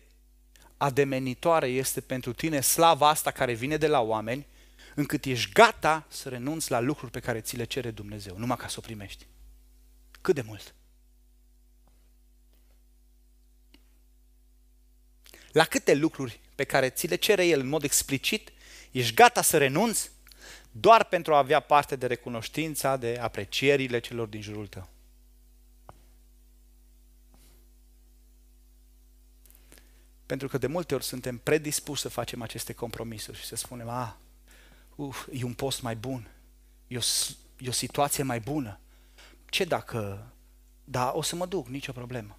ademenitoare 0.77 1.67
este 1.67 2.01
pentru 2.01 2.33
tine 2.33 2.61
slava 2.61 3.09
asta 3.09 3.31
care 3.31 3.53
vine 3.53 3.77
de 3.77 3.87
la 3.87 4.01
oameni 4.01 4.47
încât 4.95 5.25
ești 5.25 5.53
gata 5.53 6.07
să 6.09 6.29
renunți 6.29 6.71
la 6.71 6.81
lucruri 6.81 7.11
pe 7.11 7.21
care 7.21 7.41
ți 7.41 7.57
le 7.57 7.65
cere 7.65 7.91
Dumnezeu, 7.91 8.39
numai 8.39 8.57
ca 8.57 8.69
să 8.69 8.77
o 8.79 8.81
primești. 8.81 9.27
Cât 10.21 10.35
de 10.35 10.43
mult? 10.43 10.75
La 15.53 15.65
câte 15.65 15.95
lucruri 15.95 16.41
pe 16.55 16.65
care 16.65 16.91
ți 16.91 17.07
le 17.07 17.17
cere 17.17 17.47
El 17.47 17.61
în 17.61 17.69
mod 17.69 17.83
explicit, 17.83 18.53
ești 18.91 19.15
gata 19.15 19.43
să 19.43 19.59
renunți 19.59 20.11
doar 20.71 21.05
pentru 21.05 21.35
a 21.35 21.39
avea 21.39 21.61
parte 21.61 21.97
de 21.97 22.07
recunoștința, 22.07 22.97
de 22.97 23.19
aprecierile 23.21 23.99
celor 23.99 24.29
din 24.29 24.41
jurul 24.41 24.67
tău. 24.67 24.89
Pentru 30.27 30.49
că 30.49 30.59
de 30.59 30.67
multe 30.67 30.95
ori 30.95 31.05
suntem 31.05 31.39
predispuși 31.39 32.03
să 32.03 32.09
facem 32.09 32.43
aceste 32.43 32.73
compromisuri 32.73 33.39
și 33.39 33.45
să 33.45 33.57
spunem, 33.57 33.89
a, 33.89 34.03
ah, 34.03 34.15
uf, 34.97 35.27
e 35.33 35.45
un 35.45 35.53
post 35.53 35.83
mai 35.83 35.97
bun, 35.97 36.31
e 36.87 36.97
o, 36.97 37.01
e 37.59 37.69
o 37.69 37.73
situație 37.73 38.23
mai 38.23 38.41
bună. 38.41 38.79
Ce 39.49 39.65
dacă, 39.65 40.33
da, 40.85 41.13
o 41.15 41.23
să 41.23 41.37
mă 41.37 41.47
duc, 41.47 41.69
nicio 41.69 41.93
problemă. 41.93 42.37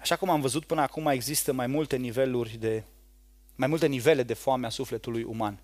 Așa 0.00 0.16
cum 0.16 0.30
am 0.30 0.40
văzut 0.40 0.64
până 0.64 0.80
acum, 0.80 1.06
există 1.06 1.52
mai 1.52 1.66
multe 1.66 1.96
niveluri 1.96 2.56
de, 2.56 2.84
mai 3.54 3.68
multe 3.68 3.86
nivele 3.86 4.22
de 4.22 4.34
foame 4.34 4.66
a 4.66 4.70
sufletului 4.70 5.22
uman. 5.22 5.58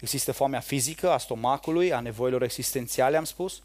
Există 0.00 0.32
foamea 0.32 0.60
fizică 0.60 1.10
a 1.10 1.18
stomacului, 1.18 1.92
a 1.92 2.00
nevoilor 2.00 2.42
existențiale, 2.42 3.16
am 3.16 3.24
spus. 3.24 3.62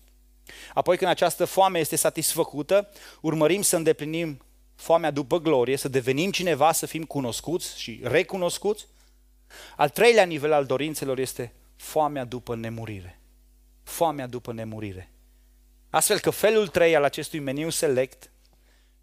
Apoi 0.73 0.97
când 0.97 1.10
această 1.10 1.45
foame 1.45 1.80
este 1.80 1.95
satisfăcută, 1.95 2.89
urmărim 3.21 3.62
să 3.62 3.76
îndeplinim 3.76 4.41
foamea 4.76 5.12
după 5.12 5.39
glorie, 5.39 5.78
să 5.78 5.88
devenim 5.88 6.32
cineva, 6.32 6.71
să 6.71 6.86
fim 6.86 7.04
cunoscuți 7.04 7.80
și 7.80 7.99
recunoscuți. 8.04 8.88
Al 9.75 9.89
treilea 9.89 10.25
nivel 10.25 10.51
al 10.51 10.65
dorințelor 10.65 11.17
este 11.17 11.53
foamea 11.75 12.23
după 12.25 12.55
nemurire. 12.55 13.19
Foamea 13.83 14.27
după 14.27 14.53
nemurire. 14.53 15.11
Astfel 15.89 16.19
că 16.19 16.29
felul 16.29 16.67
3 16.67 16.95
al 16.95 17.03
acestui 17.03 17.39
meniu 17.39 17.69
select 17.69 18.31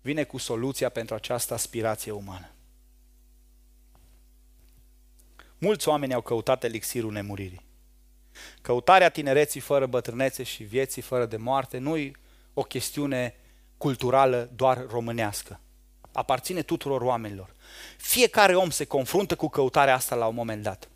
vine 0.01 0.25
cu 0.25 0.39
soluția 0.39 0.89
pentru 0.89 1.15
această 1.15 1.55
aspirație 1.55 2.13
umană. 2.13 2.51
Mulți 5.59 5.89
oameni 5.89 6.15
au 6.15 6.21
căutat 6.21 6.65
elixirul 6.65 7.13
nemuririi. 7.13 7.69
Căutarea 8.63 9.09
tinereții 9.09 9.61
fără 9.61 9.87
bătrânețe 9.87 10.43
și 10.43 10.63
vieții 10.63 11.03
fără 11.03 11.27
de 11.27 11.37
moarte 11.37 11.79
nu 11.79 11.97
e 11.97 12.13
o 12.55 12.63
chestiune 12.63 13.35
culturală 13.77 14.51
doar 14.55 14.87
românească. 14.87 15.61
Aparține 16.13 16.63
tuturor 16.63 17.01
oamenilor. 17.01 17.55
Fiecare 17.97 18.57
om 18.57 18.71
se 18.71 18.85
confruntă 18.85 19.37
cu 19.37 19.49
căutarea 19.49 19.95
asta 19.95 20.15
la 20.15 20.27
un 20.27 20.35
moment 20.35 20.63
dat. 20.63 20.89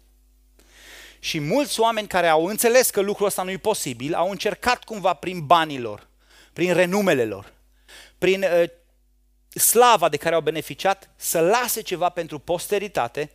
Și 1.18 1.40
mulți 1.40 1.80
oameni 1.80 2.08
care 2.08 2.28
au 2.28 2.44
înțeles 2.46 2.90
că 2.90 3.00
lucrul 3.00 3.26
ăsta 3.26 3.42
nu 3.42 3.50
e 3.50 3.56
posibil, 3.56 4.14
au 4.14 4.30
încercat 4.30 4.84
cumva 4.84 5.12
prin 5.12 5.46
banii 5.46 5.80
lor, 5.80 6.08
prin 6.52 6.72
renumele 6.72 7.24
lor, 7.24 7.52
prin 8.18 8.42
uh, 8.42 8.68
slava 9.60 10.08
de 10.08 10.16
care 10.16 10.34
au 10.34 10.40
beneficiat, 10.40 11.10
să 11.16 11.40
lase 11.40 11.80
ceva 11.80 12.08
pentru 12.08 12.38
posteritate, 12.38 13.30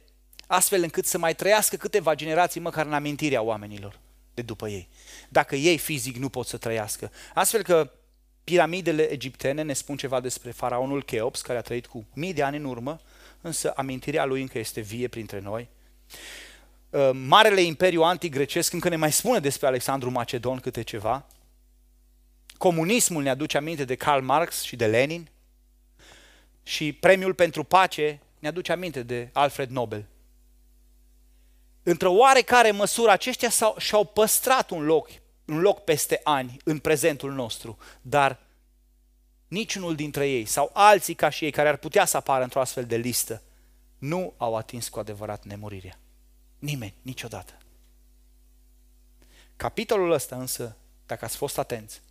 astfel 0.47 0.83
încât 0.83 1.05
să 1.05 1.17
mai 1.17 1.35
trăiască 1.35 1.75
câteva 1.75 2.15
generații 2.15 2.59
măcar 2.59 2.85
în 2.85 2.93
amintirea 2.93 3.41
oamenilor 3.41 3.99
de 4.33 4.41
după 4.41 4.67
ei. 4.67 4.89
Dacă 5.29 5.55
ei 5.55 5.77
fizic 5.77 6.15
nu 6.15 6.29
pot 6.29 6.47
să 6.47 6.57
trăiască. 6.57 7.11
Astfel 7.33 7.63
că 7.63 7.91
piramidele 8.49 9.03
egiptene 9.11 9.61
ne 9.61 9.73
spun 9.73 9.97
ceva 9.97 10.19
despre 10.19 10.51
faraonul 10.51 11.03
Cheops, 11.03 11.41
care 11.41 11.57
a 11.57 11.61
trăit 11.61 11.85
cu 11.85 12.05
mii 12.13 12.33
de 12.33 12.43
ani 12.43 12.57
în 12.57 12.63
urmă, 12.63 12.99
însă 13.41 13.73
amintirea 13.75 14.25
lui 14.25 14.41
încă 14.41 14.59
este 14.59 14.81
vie 14.81 15.07
printre 15.07 15.39
noi. 15.39 15.69
Uh, 16.89 17.09
Marele 17.13 17.61
Imperiu 17.61 18.03
Antigrecesc 18.03 18.73
încă 18.73 18.89
ne 18.89 18.95
mai 18.95 19.11
spune 19.11 19.39
despre 19.39 19.67
Alexandru 19.67 20.11
Macedon 20.11 20.59
câte 20.59 20.81
ceva. 20.81 21.25
Comunismul 22.57 23.23
ne 23.23 23.29
aduce 23.29 23.57
aminte 23.57 23.85
de 23.85 23.95
Karl 23.95 24.23
Marx 24.23 24.61
și 24.61 24.75
de 24.75 24.85
Lenin. 24.85 25.29
Și 26.63 26.93
premiul 26.93 27.33
pentru 27.33 27.63
pace 27.63 28.19
ne 28.39 28.47
aduce 28.47 28.71
aminte 28.71 29.03
de 29.03 29.29
Alfred 29.33 29.69
Nobel. 29.69 30.05
Într-o 31.83 32.11
oarecare 32.11 32.71
măsură, 32.71 33.11
aceștia 33.11 33.49
și-au 33.77 34.05
păstrat 34.05 34.69
un 34.69 34.83
loc, 34.83 35.09
un 35.49 35.59
loc 35.59 35.83
peste 35.83 36.21
ani 36.23 36.57
în 36.63 36.79
prezentul 36.79 37.33
nostru, 37.33 37.77
dar 38.01 38.39
niciunul 39.47 39.95
dintre 39.95 40.29
ei 40.29 40.45
sau 40.45 40.69
alții 40.73 41.13
ca 41.13 41.29
și 41.29 41.45
ei 41.45 41.51
care 41.51 41.67
ar 41.67 41.77
putea 41.77 42.05
să 42.05 42.17
apară 42.17 42.43
într-o 42.43 42.59
astfel 42.59 42.85
de 42.85 42.95
listă 42.95 43.41
nu 43.97 44.33
au 44.37 44.55
atins 44.55 44.89
cu 44.89 44.99
adevărat 44.99 45.43
nemurirea. 45.43 45.99
Nimeni, 46.59 46.93
niciodată. 47.01 47.57
Capitolul 49.55 50.11
ăsta 50.11 50.35
însă, 50.35 50.75
dacă 51.05 51.25
ați 51.25 51.37
fost 51.37 51.57
atenți, 51.57 52.01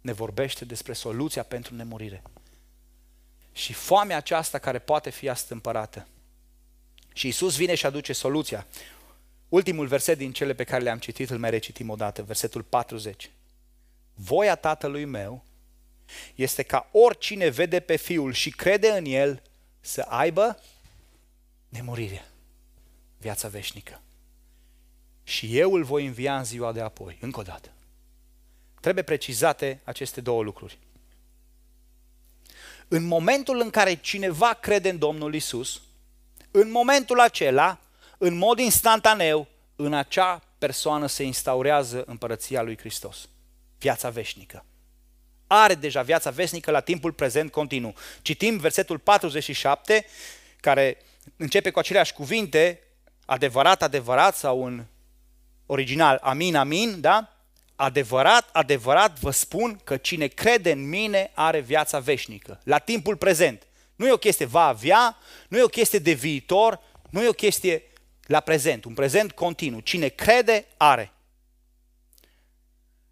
ne 0.00 0.12
vorbește 0.12 0.64
despre 0.64 0.92
soluția 0.92 1.42
pentru 1.42 1.74
nemurire. 1.74 2.22
Și 3.52 3.72
foamea 3.72 4.16
aceasta 4.16 4.58
care 4.58 4.78
poate 4.78 5.10
fi 5.10 5.28
astâmpărată. 5.28 6.06
Și 7.12 7.28
Isus 7.28 7.56
vine 7.56 7.74
și 7.74 7.86
aduce 7.86 8.12
soluția. 8.12 8.66
Ultimul 9.48 9.86
verset 9.86 10.18
din 10.18 10.32
cele 10.32 10.54
pe 10.54 10.64
care 10.64 10.82
le-am 10.82 10.98
citit, 10.98 11.30
îl 11.30 11.38
mai 11.38 11.50
recitim 11.50 11.90
o 11.90 11.94
dată, 11.94 12.22
versetul 12.22 12.62
40. 12.62 13.30
Voia 14.14 14.54
Tatălui 14.54 15.04
meu 15.04 15.44
este 16.34 16.62
ca 16.62 16.88
oricine 16.92 17.48
vede 17.48 17.80
pe 17.80 17.96
Fiul 17.96 18.32
și 18.32 18.50
crede 18.50 18.88
în 18.88 19.04
El 19.04 19.42
să 19.80 20.00
aibă 20.00 20.62
nemurirea, 21.68 22.26
viața 23.18 23.48
veșnică. 23.48 24.00
Și 25.24 25.58
eu 25.58 25.72
îl 25.72 25.84
voi 25.84 26.06
învia 26.06 26.38
în 26.38 26.44
ziua 26.44 26.72
de 26.72 26.80
apoi, 26.80 27.18
încă 27.20 27.40
o 27.40 27.42
dată. 27.42 27.70
Trebuie 28.80 29.04
precizate 29.04 29.80
aceste 29.84 30.20
două 30.20 30.42
lucruri. 30.42 30.78
În 32.88 33.04
momentul 33.04 33.60
în 33.60 33.70
care 33.70 33.94
cineva 33.94 34.54
crede 34.54 34.88
în 34.88 34.98
Domnul 34.98 35.34
Isus, 35.34 35.82
în 36.50 36.70
momentul 36.70 37.20
acela, 37.20 37.80
în 38.18 38.34
mod 38.34 38.58
instantaneu, 38.58 39.48
în 39.76 39.94
acea 39.94 40.42
persoană 40.58 41.06
se 41.06 41.22
instaurează 41.22 42.04
împărăția 42.06 42.62
lui 42.62 42.78
Hristos, 42.78 43.28
viața 43.78 44.10
veșnică. 44.10 44.64
Are 45.46 45.74
deja 45.74 46.02
viața 46.02 46.30
veșnică 46.30 46.70
la 46.70 46.80
timpul 46.80 47.12
prezent 47.12 47.50
continuu. 47.50 47.94
Citim 48.22 48.58
versetul 48.58 48.98
47, 48.98 50.06
care 50.60 50.96
începe 51.36 51.70
cu 51.70 51.78
aceleași 51.78 52.12
cuvinte, 52.12 52.80
adevărat, 53.24 53.82
adevărat, 53.82 54.36
sau 54.36 54.64
în 54.64 54.84
original, 55.66 56.18
amin, 56.22 56.56
amin, 56.56 57.00
da? 57.00 57.30
Adevărat, 57.76 58.48
adevărat 58.52 59.18
vă 59.18 59.30
spun 59.30 59.80
că 59.84 59.96
cine 59.96 60.26
crede 60.26 60.72
în 60.72 60.88
mine 60.88 61.30
are 61.34 61.60
viața 61.60 61.98
veșnică, 61.98 62.60
la 62.64 62.78
timpul 62.78 63.16
prezent. 63.16 63.66
Nu 63.96 64.06
e 64.06 64.12
o 64.12 64.16
chestie 64.16 64.46
va 64.46 64.66
avea, 64.66 65.16
nu 65.48 65.58
e 65.58 65.62
o 65.62 65.66
chestie 65.66 65.98
de 65.98 66.12
viitor, 66.12 66.80
nu 67.10 67.22
e 67.22 67.28
o 67.28 67.32
chestie 67.32 67.82
la 68.26 68.40
prezent, 68.40 68.84
un 68.84 68.94
prezent 68.94 69.32
continuu. 69.32 69.80
Cine 69.80 70.08
crede, 70.08 70.66
are. 70.76 71.12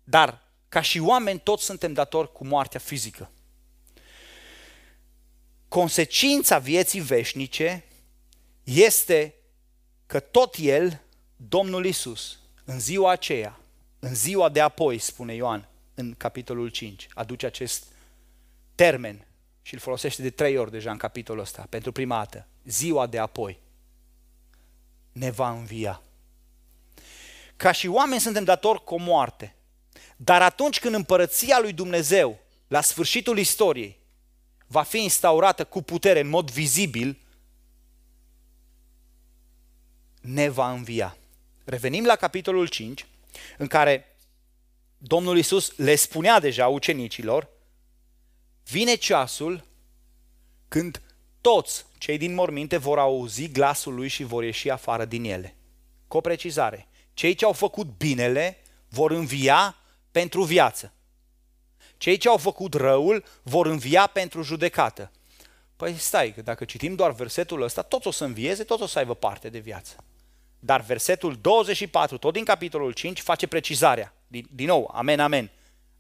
Dar, 0.05 0.43
ca 0.69 0.81
și 0.81 0.99
oameni, 0.99 1.41
toți 1.41 1.65
suntem 1.65 1.93
datori 1.93 2.33
cu 2.33 2.47
moartea 2.47 2.81
fizică. 2.81 3.31
Consecința 5.69 6.59
vieții 6.59 7.01
veșnice 7.01 7.85
este 8.65 9.35
că 10.07 10.21
tot 10.21 10.55
El, 10.59 11.01
Domnul 11.37 11.85
Isus, 11.85 12.39
în 12.65 12.81
ziua 12.81 13.11
aceea, 13.11 13.61
în 13.99 14.15
ziua 14.15 14.49
de 14.49 14.61
apoi, 14.61 14.99
spune 14.99 15.35
Ioan 15.35 15.69
în 15.95 16.15
capitolul 16.15 16.69
5, 16.69 17.09
aduce 17.15 17.47
acest 17.47 17.85
termen 18.75 19.27
și 19.63 19.75
îl 19.75 19.81
folosește 19.81 20.23
de 20.23 20.31
trei 20.31 20.57
ori 20.57 20.71
deja 20.71 20.91
în 20.91 20.97
capitolul 20.97 21.43
ăsta, 21.43 21.67
pentru 21.69 21.93
prima 21.93 22.17
dată, 22.17 22.47
ziua 22.65 23.07
de 23.07 23.19
apoi, 23.19 23.59
ne 25.15 25.31
va 25.31 25.51
învia. 25.51 26.03
Ca 27.57 27.73
și 27.73 27.87
oameni 27.87 28.21
suntem 28.21 28.45
datori 28.45 28.85
cu 28.85 28.95
o 28.95 28.99
moarte, 28.99 29.55
dar 30.17 30.43
atunci 30.43 30.81
când 30.81 30.95
împărăția 30.95 31.61
lui 31.61 31.73
Dumnezeu, 31.73 32.39
la 32.69 32.81
sfârșitul 32.81 33.39
istoriei, 33.39 33.99
va 34.67 34.83
fi 34.83 35.03
instaurată 35.03 35.65
cu 35.65 35.83
putere 35.83 36.21
în 36.21 36.29
mod 36.29 36.51
vizibil, 36.51 37.19
ne 40.21 40.49
va 40.49 40.73
învia. 40.73 41.17
Revenim 41.65 42.05
la 42.05 42.17
capitolul 42.17 42.67
5, 42.67 43.07
în 43.59 43.67
care 43.67 44.17
Domnul 44.99 45.39
Isus 45.39 45.77
le 45.77 45.95
spunea 45.95 46.41
deja 46.41 46.69
ucenicilor, 46.69 47.49
vine 48.65 48.95
ceasul 48.95 49.65
când 50.69 51.03
toți 51.51 51.87
cei 51.99 52.19
din 52.19 52.35
morminte 52.35 52.77
vor 52.77 52.99
auzi 52.99 53.49
glasul 53.49 53.95
lui 53.95 54.09
și 54.09 54.25
vor 54.25 54.45
ieși 54.45 54.71
afară 54.71 55.05
din 55.05 55.25
ele. 55.25 55.57
Cu 56.09 56.17
o 56.17 56.21
precizare, 56.21 56.89
cei 57.15 57.35
ce 57.35 57.45
au 57.45 57.53
făcut 57.53 57.87
binele 57.97 58.57
vor 58.89 59.11
învia 59.11 59.77
pentru 60.11 60.43
viață. 60.43 60.93
Cei 61.97 62.17
ce 62.17 62.29
au 62.29 62.37
făcut 62.37 62.75
răul 62.75 63.25
vor 63.43 63.67
învia 63.67 64.07
pentru 64.07 64.43
judecată. 64.43 65.11
Păi 65.77 65.95
stai, 65.95 66.33
că 66.33 66.43
dacă 66.43 66.65
citim 66.65 66.95
doar 66.95 67.13
versetul 67.13 67.63
ăsta, 67.63 67.83
toți 67.83 68.07
o 68.07 68.11
să 68.11 68.25
învieze, 68.25 68.65
toți 68.65 68.83
o 68.83 68.87
să 68.87 68.99
aibă 68.99 69.15
parte 69.15 69.49
de 69.49 69.59
viață. 69.59 69.97
Dar 70.59 70.81
versetul 70.81 71.39
24, 71.41 72.19
tot 72.19 72.33
din 72.33 72.45
capitolul 72.45 72.93
5, 72.93 73.21
face 73.21 73.47
precizarea. 73.47 74.15
Din, 74.27 74.47
din 74.51 74.67
nou, 74.67 74.91
amen, 74.95 75.21
amen. 75.21 75.51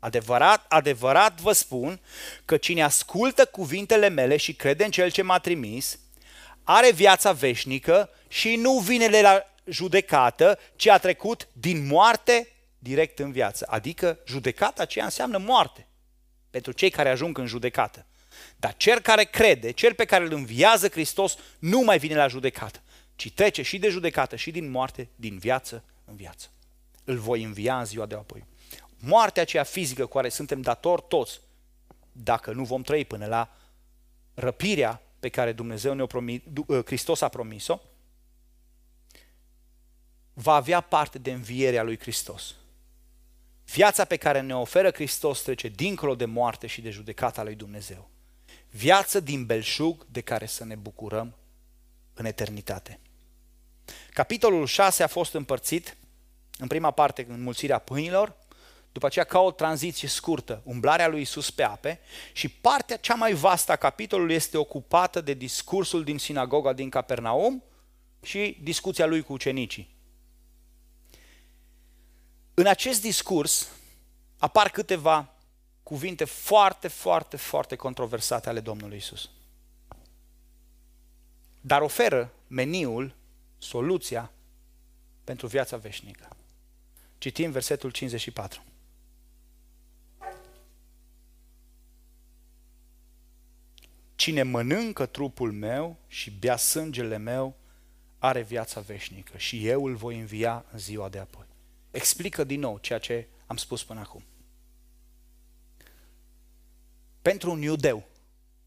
Adevărat, 0.04 0.64
adevărat 0.68 1.40
vă 1.40 1.52
spun 1.52 2.00
că 2.44 2.56
cine 2.56 2.82
ascultă 2.82 3.44
cuvintele 3.44 4.08
mele 4.08 4.36
și 4.36 4.54
crede 4.54 4.84
în 4.84 4.90
cel 4.90 5.10
ce 5.10 5.22
m-a 5.22 5.38
trimis, 5.38 5.98
are 6.62 6.92
viața 6.92 7.32
veșnică 7.32 8.10
și 8.28 8.56
nu 8.56 8.78
vine 8.78 9.20
la 9.20 9.42
judecată, 9.64 10.58
ci 10.76 10.86
a 10.86 10.98
trecut 10.98 11.48
din 11.52 11.86
moarte 11.86 12.48
direct 12.78 13.18
în 13.18 13.32
viață. 13.32 13.66
Adică 13.68 14.18
judecata 14.26 14.82
aceea 14.82 15.04
înseamnă 15.04 15.38
moarte 15.38 15.86
pentru 16.50 16.72
cei 16.72 16.90
care 16.90 17.08
ajung 17.08 17.38
în 17.38 17.46
judecată. 17.46 18.06
Dar 18.56 18.74
cel 18.76 19.00
care 19.00 19.24
crede, 19.24 19.70
cel 19.70 19.94
pe 19.94 20.04
care 20.04 20.24
îl 20.24 20.32
înviază 20.32 20.88
Hristos, 20.88 21.36
nu 21.58 21.80
mai 21.80 21.98
vine 21.98 22.14
la 22.14 22.28
judecată, 22.28 22.82
ci 23.16 23.32
trece 23.32 23.62
și 23.62 23.78
de 23.78 23.88
judecată 23.88 24.36
și 24.36 24.50
din 24.50 24.70
moarte, 24.70 25.08
din 25.16 25.38
viață 25.38 25.84
în 26.04 26.16
viață. 26.16 26.48
Îl 27.04 27.16
voi 27.16 27.42
învia 27.42 27.78
în 27.78 27.84
ziua 27.84 28.06
de 28.06 28.14
apoi. 28.14 28.44
Moartea 29.06 29.42
aceea 29.42 29.62
fizică 29.62 30.06
cu 30.06 30.16
care 30.16 30.28
suntem 30.28 30.60
datori 30.60 31.04
toți, 31.08 31.40
dacă 32.12 32.52
nu 32.52 32.64
vom 32.64 32.82
trăi 32.82 33.04
până 33.04 33.26
la 33.26 33.56
răpirea 34.34 35.02
pe 35.20 35.28
care 35.28 35.52
Dumnezeu 35.52 35.94
ne-a 35.94 36.06
promis, 36.06 36.40
ă, 36.68 36.82
Hristos 36.86 37.20
a 37.20 37.28
promis-o, 37.28 37.80
va 40.32 40.54
avea 40.54 40.80
parte 40.80 41.18
de 41.18 41.32
învierea 41.32 41.82
lui 41.82 41.98
Hristos. 41.98 42.54
Viața 43.64 44.04
pe 44.04 44.16
care 44.16 44.40
ne 44.40 44.56
oferă 44.56 44.90
Hristos 44.90 45.42
trece 45.42 45.68
dincolo 45.68 46.14
de 46.14 46.24
moarte 46.24 46.66
și 46.66 46.80
de 46.80 46.90
judecata 46.90 47.42
lui 47.42 47.54
Dumnezeu. 47.54 48.10
Viață 48.70 49.20
din 49.20 49.46
belșug 49.46 50.06
de 50.10 50.20
care 50.20 50.46
să 50.46 50.64
ne 50.64 50.74
bucurăm 50.74 51.34
în 52.14 52.24
eternitate. 52.24 53.00
Capitolul 54.12 54.66
6 54.66 55.02
a 55.02 55.06
fost 55.06 55.34
împărțit 55.34 55.96
în 56.58 56.66
prima 56.66 56.90
parte 56.90 57.26
în 57.28 57.42
mulțirea 57.42 57.78
pâinilor, 57.78 58.36
după 58.94 59.06
aceea 59.06 59.24
ca 59.24 59.40
o 59.40 59.50
tranziție 59.50 60.08
scurtă, 60.08 60.62
umblarea 60.64 61.08
lui 61.08 61.20
Isus 61.20 61.50
pe 61.50 61.62
ape 61.62 62.00
și 62.32 62.48
partea 62.48 62.96
cea 62.96 63.14
mai 63.14 63.32
vastă 63.32 63.72
a 63.72 63.76
capitolului 63.76 64.34
este 64.34 64.56
ocupată 64.56 65.20
de 65.20 65.32
discursul 65.32 66.04
din 66.04 66.18
sinagoga 66.18 66.72
din 66.72 66.90
Capernaum 66.90 67.62
și 68.22 68.58
discuția 68.62 69.06
lui 69.06 69.22
cu 69.22 69.32
ucenicii. 69.32 69.94
În 72.54 72.66
acest 72.66 73.00
discurs 73.00 73.68
apar 74.38 74.70
câteva 74.70 75.34
cuvinte 75.82 76.24
foarte, 76.24 76.88
foarte, 76.88 77.36
foarte 77.36 77.76
controversate 77.76 78.48
ale 78.48 78.60
Domnului 78.60 78.96
Isus. 78.96 79.30
Dar 81.60 81.80
oferă 81.80 82.32
meniul, 82.46 83.14
soluția 83.58 84.30
pentru 85.24 85.46
viața 85.46 85.76
veșnică. 85.76 86.28
Citim 87.18 87.50
versetul 87.50 87.90
54. 87.90 88.62
Cine 94.24 94.42
mănâncă 94.42 95.06
trupul 95.06 95.52
meu 95.52 95.96
și 96.06 96.30
bea 96.30 96.56
sângele 96.56 97.16
meu, 97.16 97.56
are 98.18 98.42
viața 98.42 98.80
veșnică 98.80 99.36
și 99.36 99.66
eu 99.66 99.84
îl 99.84 99.94
voi 99.94 100.18
învia 100.18 100.64
în 100.72 100.78
ziua 100.78 101.08
de 101.08 101.18
apoi. 101.18 101.44
explică 101.90 102.44
din 102.44 102.60
nou 102.60 102.78
ceea 102.78 102.98
ce 102.98 103.26
am 103.46 103.56
spus 103.56 103.84
până 103.84 104.00
acum. 104.00 104.24
Pentru 107.22 107.50
un 107.50 107.62
iudeu, 107.62 108.04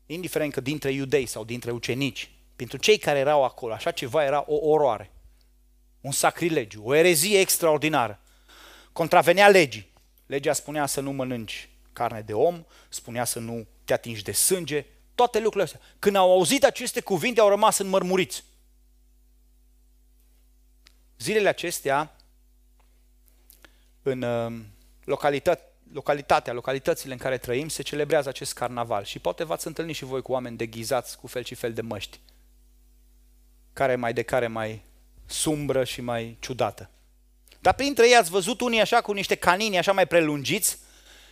indiferent 0.06 0.54
că 0.54 0.62
dintre 0.62 0.92
iudei 0.92 1.26
sau 1.26 1.44
dintre 1.44 1.72
ucenici, 1.72 2.32
pentru 2.56 2.78
cei 2.78 2.98
care 2.98 3.20
erau 3.20 3.44
acolo, 3.44 3.74
așa 3.74 3.92
ceva 3.92 4.24
era 4.24 4.44
o 4.48 4.56
oroare, 4.56 5.12
un 6.02 6.12
sacrilegiu, 6.12 6.84
o 6.86 6.96
erezie 6.96 7.40
extraordinară. 7.40 8.22
Contravenea 8.92 9.48
legii. 9.48 9.90
Legea 10.26 10.54
spunea 10.54 10.86
să 10.86 11.02
nu 11.02 11.12
mănânci 11.12 11.70
carne 11.94 12.22
de 12.22 12.34
om, 12.34 12.66
spunea 12.90 13.24
să 13.24 13.40
nu 13.40 13.68
te 13.84 13.94
atingi 13.94 14.24
de 14.24 14.32
sânge, 14.32 14.86
toate 15.18 15.38
lucrurile 15.40 15.64
astea. 15.64 15.80
Când 16.00 16.16
au 16.16 16.32
auzit 16.32 16.64
aceste 16.64 17.02
cuvinte, 17.02 17.40
au 17.40 17.50
rămas 17.50 17.78
înmărmuriți. 17.78 18.44
Zilele 21.18 21.50
acestea, 21.50 22.16
în 24.02 24.22
uh, 24.22 24.60
localitate, 25.04 25.62
localitatea, 25.94 26.54
localitățile 26.54 27.14
în 27.14 27.20
care 27.20 27.38
trăim, 27.38 27.70
se 27.70 27.82
celebrează 27.82 28.30
acest 28.30 28.54
carnaval. 28.54 29.04
Și 29.04 29.20
poate 29.20 29.44
v-ați 29.44 29.68
întâlnit 29.68 29.96
și 29.96 30.06
voi 30.06 30.22
cu 30.22 30.32
oameni 30.32 30.58
deghizați 30.58 31.18
cu 31.18 31.28
fel 31.28 31.44
și 31.44 31.56
fel 31.56 31.74
de 31.74 31.82
măști, 31.82 32.20
care 33.74 33.96
mai 33.96 34.14
de 34.14 34.22
care 34.22 34.48
mai 34.48 34.84
sumbră 35.26 35.84
și 35.84 36.02
mai 36.02 36.38
ciudată. 36.40 36.90
Dar 37.60 37.74
printre 37.74 38.08
ei 38.08 38.16
ați 38.16 38.30
văzut 38.30 38.62
unii 38.62 38.82
așa 38.82 39.02
cu 39.02 39.12
niște 39.12 39.36
canini 39.36 39.78
așa 39.78 39.92
mai 39.92 40.08
prelungiți 40.08 40.78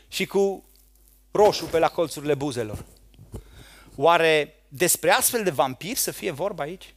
și 0.07 0.25
cu 0.25 0.63
roșu 1.31 1.65
pe 1.65 1.79
la 1.79 1.89
colțurile 1.89 2.33
buzelor. 2.33 2.85
Oare 3.95 4.63
despre 4.67 5.11
astfel 5.11 5.43
de 5.43 5.49
vampiri 5.49 5.99
să 5.99 6.11
fie 6.11 6.31
vorba 6.31 6.63
aici? 6.63 6.93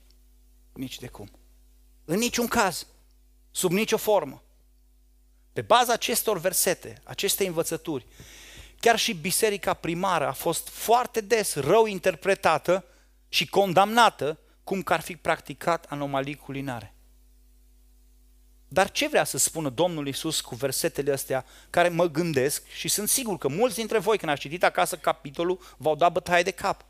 Nici 0.73 0.99
de 0.99 1.07
cum. 1.07 1.31
În 2.05 2.19
niciun 2.19 2.47
caz. 2.47 2.87
Sub 3.51 3.71
nicio 3.73 3.97
formă. 3.97 4.43
Pe 5.53 5.61
baza 5.61 5.93
acestor 5.93 6.39
versete, 6.39 7.01
aceste 7.05 7.47
învățături, 7.47 8.07
chiar 8.81 8.99
și 8.99 9.15
biserica 9.15 9.75
primară 9.75 10.27
a 10.27 10.33
fost 10.33 10.69
foarte 10.69 11.21
des 11.21 11.55
rău 11.55 11.87
interpretată 11.87 12.85
și 13.29 13.49
condamnată 13.49 14.39
cum 14.65 14.83
că 14.83 14.93
ar 14.93 15.01
fi 15.01 15.17
practicat 15.17 15.85
anomalii 15.89 16.35
culinare. 16.35 16.95
Dar 18.69 18.91
ce 18.91 19.09
vrea 19.09 19.25
să 19.25 19.39
spună 19.39 19.69
Domnul 19.69 20.09
Isus 20.09 20.41
cu 20.41 20.55
versetele 20.55 21.13
astea 21.13 21.45
care 21.71 21.89
mă 21.89 22.07
gândesc 22.07 22.67
și 22.67 22.89
sunt 22.89 23.09
sigur 23.09 23.39
că 23.39 23.49
mulți 23.49 23.77
dintre 23.77 23.99
voi 23.99 24.19
când 24.19 24.31
ați 24.33 24.41
citit 24.41 24.65
acasă 24.65 24.97
capitolul 24.97 25.75
v-au 25.77 25.97
dat 25.97 26.13
bătaie 26.13 26.43
de 26.43 26.51
cap. 26.51 26.85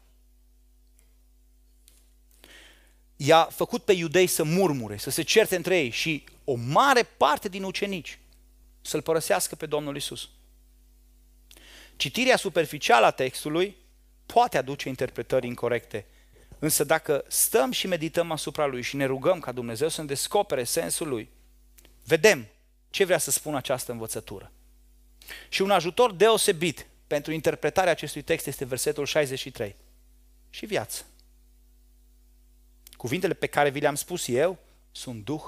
I-a 3.20 3.44
făcut 3.44 3.84
pe 3.84 3.92
iudei 3.92 4.26
să 4.26 4.42
murmure, 4.42 4.96
să 4.96 5.10
se 5.10 5.22
certe 5.22 5.56
între 5.56 5.78
ei 5.78 5.90
și 5.90 6.24
o 6.44 6.54
mare 6.54 7.02
parte 7.02 7.48
din 7.48 7.62
ucenici 7.62 8.18
să-L 8.80 9.02
părăsească 9.02 9.54
pe 9.54 9.66
Domnul 9.66 9.96
Isus. 9.96 10.28
Citirea 11.96 12.36
superficială 12.36 13.06
a 13.06 13.10
textului 13.10 13.76
poate 14.26 14.58
aduce 14.58 14.88
interpretări 14.88 15.46
incorrecte, 15.46 16.06
însă 16.58 16.84
dacă 16.84 17.24
stăm 17.28 17.70
și 17.70 17.86
medităm 17.86 18.30
asupra 18.30 18.66
lui 18.66 18.82
și 18.82 18.96
ne 18.96 19.04
rugăm 19.04 19.40
ca 19.40 19.52
Dumnezeu 19.52 19.88
să 19.88 20.00
ne 20.00 20.06
descopere 20.06 20.64
sensul 20.64 21.08
lui, 21.08 21.28
vedem 22.04 22.46
ce 22.90 23.04
vrea 23.04 23.18
să 23.18 23.30
spună 23.30 23.56
această 23.56 23.92
învățătură. 23.92 24.52
Și 25.48 25.62
un 25.62 25.70
ajutor 25.70 26.12
deosebit 26.12 26.86
pentru 27.06 27.32
interpretarea 27.32 27.92
acestui 27.92 28.22
text 28.22 28.46
este 28.46 28.64
versetul 28.64 29.06
63. 29.06 29.76
Și 30.50 30.66
viață. 30.66 31.04
Cuvintele 32.98 33.34
pe 33.34 33.46
care 33.46 33.70
vi 33.70 33.80
le-am 33.80 33.94
spus 33.94 34.26
eu 34.26 34.58
sunt 34.90 35.24
duh 35.24 35.42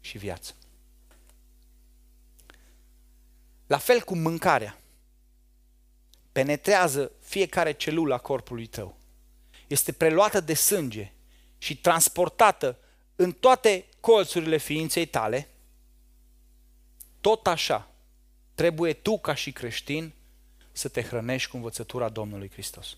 și 0.00 0.18
viață. 0.18 0.54
La 3.66 3.78
fel 3.78 4.00
cum 4.00 4.18
mâncarea 4.18 4.78
penetrează 6.32 7.12
fiecare 7.20 7.72
celulă 7.72 8.14
a 8.14 8.18
corpului 8.18 8.66
tău, 8.66 8.98
este 9.66 9.92
preluată 9.92 10.40
de 10.40 10.54
sânge 10.54 11.12
și 11.58 11.76
transportată 11.76 12.78
în 13.16 13.32
toate 13.32 13.86
colțurile 14.00 14.56
ființei 14.56 15.06
tale, 15.06 15.48
tot 17.20 17.46
așa 17.46 17.90
trebuie 18.54 18.92
tu 18.92 19.18
ca 19.18 19.34
și 19.34 19.52
creștin 19.52 20.12
să 20.72 20.88
te 20.88 21.02
hrănești 21.02 21.50
cu 21.50 21.56
învățătura 21.56 22.08
Domnului 22.08 22.50
Hristos. 22.50 22.96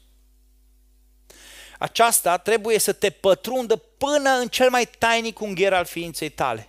Aceasta 1.78 2.38
trebuie 2.38 2.78
să 2.78 2.92
te 2.92 3.10
pătrundă 3.10 3.76
până 3.76 4.30
în 4.30 4.48
cel 4.48 4.70
mai 4.70 4.86
tainic 4.98 5.40
ungher 5.40 5.72
al 5.72 5.84
ființei 5.84 6.28
tale 6.28 6.68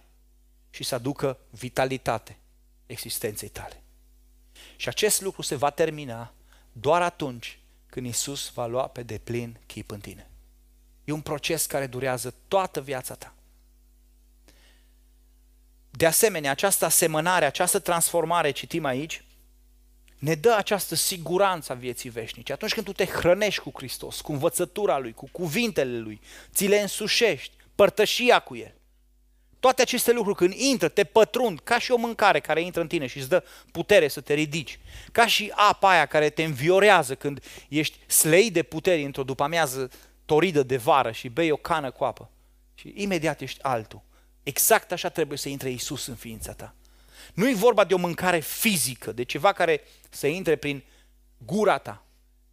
și 0.69 0.83
să 0.83 0.95
aducă 0.95 1.37
vitalitate 1.49 2.37
existenței 2.85 3.49
tale. 3.49 3.81
Și 4.75 4.87
acest 4.87 5.21
lucru 5.21 5.41
se 5.41 5.55
va 5.55 5.69
termina 5.69 6.33
doar 6.71 7.01
atunci 7.01 7.59
când 7.85 8.05
Isus 8.05 8.51
va 8.53 8.65
lua 8.65 8.87
pe 8.87 9.03
deplin 9.03 9.59
chip 9.65 9.91
în 9.91 9.99
tine. 9.99 10.29
E 11.03 11.11
un 11.11 11.21
proces 11.21 11.65
care 11.65 11.87
durează 11.87 12.33
toată 12.47 12.81
viața 12.81 13.15
ta. 13.15 13.33
De 15.89 16.05
asemenea, 16.05 16.51
această 16.51 16.85
asemănare, 16.85 17.45
această 17.45 17.79
transformare, 17.79 18.51
citim 18.51 18.85
aici, 18.85 19.24
ne 20.19 20.35
dă 20.35 20.53
această 20.57 20.95
siguranță 20.95 21.71
a 21.71 21.75
vieții 21.75 22.09
veșnice. 22.09 22.53
Atunci 22.53 22.73
când 22.73 22.85
tu 22.85 22.91
te 22.91 23.05
hrănești 23.05 23.61
cu 23.61 23.71
Hristos, 23.73 24.21
cu 24.21 24.31
învățătura 24.31 24.99
Lui, 24.99 25.13
cu 25.13 25.29
cuvintele 25.31 25.97
Lui, 25.97 26.21
ți 26.53 26.67
le 26.67 26.79
însușești, 26.79 27.55
părtășia 27.75 28.39
cu 28.39 28.55
El, 28.55 28.75
toate 29.65 29.81
aceste 29.81 30.11
lucruri 30.11 30.37
când 30.37 30.53
intră, 30.53 30.87
te 30.87 31.03
pătrund, 31.03 31.59
ca 31.59 31.79
și 31.79 31.91
o 31.91 31.97
mâncare 31.97 32.39
care 32.39 32.61
intră 32.61 32.81
în 32.81 32.87
tine 32.87 33.07
și 33.07 33.17
îți 33.17 33.29
dă 33.29 33.43
putere 33.71 34.07
să 34.07 34.21
te 34.21 34.33
ridici, 34.33 34.79
ca 35.11 35.27
și 35.27 35.51
apa 35.55 35.89
aia 35.89 36.05
care 36.05 36.29
te 36.29 36.43
înviorează 36.43 37.15
când 37.15 37.43
ești 37.69 38.11
slei 38.11 38.51
de 38.51 38.63
putere 38.63 39.01
într-o 39.01 39.23
după-amiază 39.23 39.89
toridă 40.25 40.63
de 40.63 40.77
vară 40.77 41.11
și 41.11 41.29
bei 41.29 41.51
o 41.51 41.55
cană 41.55 41.91
cu 41.91 42.03
apă 42.03 42.29
și 42.75 42.93
imediat 42.95 43.41
ești 43.41 43.59
altul. 43.61 44.01
Exact 44.43 44.91
așa 44.91 45.09
trebuie 45.09 45.37
să 45.37 45.49
intre 45.49 45.69
Isus 45.69 46.05
în 46.05 46.15
ființa 46.15 46.53
ta. 46.53 46.75
Nu 47.35 47.49
e 47.49 47.53
vorba 47.53 47.83
de 47.83 47.93
o 47.93 47.97
mâncare 47.97 48.39
fizică, 48.39 49.11
de 49.11 49.23
ceva 49.23 49.53
care 49.53 49.81
să 50.09 50.27
intre 50.27 50.55
prin 50.55 50.83
gura 51.37 51.77
ta, 51.77 52.05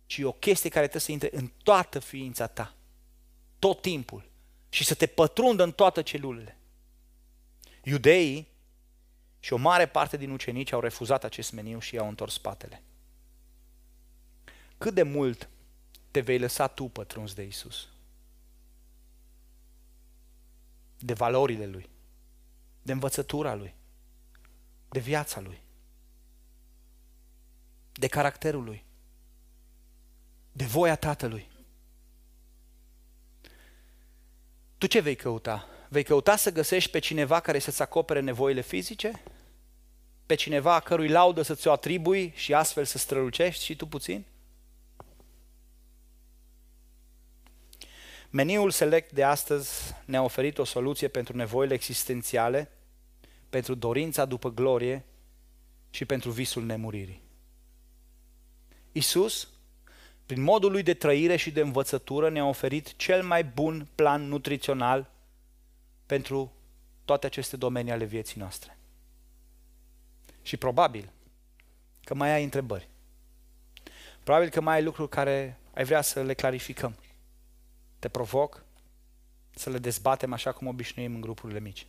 ci 0.07 0.19
o 0.19 0.33
chestie 0.33 0.71
care 0.71 0.89
trebuie 0.89 1.03
să 1.03 1.13
intre 1.13 1.31
în 1.33 1.51
toată 1.63 1.99
ființa 1.99 2.47
ta, 2.47 2.75
tot 3.59 3.81
timpul, 3.81 4.31
și 4.69 4.85
să 4.85 4.95
te 4.95 5.07
pătrundă 5.07 5.63
în 5.63 5.73
toate 5.73 6.03
celulele. 6.03 6.59
Iudeii 7.83 8.49
și 9.41 9.53
o 9.53 9.57
mare 9.57 9.87
parte 9.87 10.17
din 10.17 10.31
ucenici 10.31 10.73
au 10.73 10.81
refuzat 10.81 11.25
acest 11.25 11.53
meniu 11.53 11.79
și 11.79 11.95
i-au 11.95 12.09
întors 12.09 12.33
spatele. 12.33 12.83
Cât 14.79 14.95
de 14.95 15.03
mult 15.03 15.49
te 16.11 16.21
vei 16.21 16.39
lăsa 16.39 16.67
tu 16.67 16.85
pătruns 16.85 17.35
de 17.35 17.43
Isus? 17.43 17.89
De 20.99 21.13
valorile 21.13 21.67
Lui, 21.67 21.89
de 22.83 22.93
învățătura 22.93 23.55
Lui, 23.55 23.75
de 24.93 24.99
viața 24.99 25.41
Lui, 25.41 25.63
de 27.93 28.07
caracterul 28.07 28.65
Lui, 28.65 28.85
de 30.53 30.65
voia 30.65 30.97
Tatălui. 30.97 31.51
Tu 34.79 34.87
ce 34.87 35.01
vei 35.01 35.17
căuta? 35.17 35.69
Vei 35.89 36.03
căuta 36.03 36.37
să 36.37 36.53
găsești 36.53 36.91
pe 36.91 36.99
cineva 36.99 37.41
care 37.41 37.59
să-ți 37.59 37.83
acopere 37.83 38.21
nevoile 38.21 38.61
fizice? 38.61 39.23
Pe 40.27 40.35
cineva 40.35 40.75
a 40.75 40.81
cărui 40.81 41.09
laudă 41.09 41.43
să 41.43 41.55
ți-o 41.55 41.73
atribui 41.73 42.33
și 42.35 42.55
astfel 42.55 42.85
să 42.85 42.99
strălucești 42.99 43.65
și 43.65 43.77
tu 43.77 43.87
puțin? 43.87 44.25
Meniul 48.31 48.71
select 48.71 49.13
de 49.13 49.25
astăzi 49.25 49.95
ne-a 50.05 50.23
oferit 50.23 50.59
o 50.59 50.65
soluție 50.65 51.09
pentru 51.09 51.37
nevoile 51.37 51.75
existențiale, 51.75 52.71
pentru 53.53 53.75
dorința 53.75 54.25
după 54.25 54.51
glorie 54.51 55.05
și 55.91 56.05
pentru 56.05 56.31
visul 56.31 56.65
nemuririi. 56.65 57.23
Isus, 58.93 59.49
prin 60.27 60.43
modul 60.43 60.71
lui 60.71 60.83
de 60.83 60.95
trăire 60.95 61.37
și 61.37 61.51
de 61.51 61.61
învățătură, 61.61 62.31
ne-a 62.31 62.45
oferit 62.45 62.97
cel 62.97 63.23
mai 63.23 63.45
bun 63.45 63.89
plan 63.95 64.23
nutrițional 64.29 65.11
pentru 66.07 66.53
toate 67.05 67.27
aceste 67.27 67.57
domenii 67.57 67.93
ale 67.93 68.05
vieții 68.05 68.41
noastre. 68.41 68.79
Și 70.43 70.57
probabil 70.57 71.11
că 72.05 72.15
mai 72.15 72.31
ai 72.31 72.45
întrebări. 72.45 72.89
Probabil 74.23 74.49
că 74.49 74.61
mai 74.61 74.75
ai 74.75 74.83
lucruri 74.83 75.09
care 75.09 75.59
ai 75.75 75.85
vrea 75.85 76.01
să 76.01 76.23
le 76.23 76.35
clarificăm. 76.35 76.97
Te 77.99 78.09
provoc 78.09 78.65
să 79.51 79.71
le 79.71 79.79
dezbatem 79.79 80.33
așa 80.33 80.53
cum 80.53 80.67
obișnuim 80.67 81.15
în 81.15 81.21
grupurile 81.21 81.61
mici. 81.61 81.87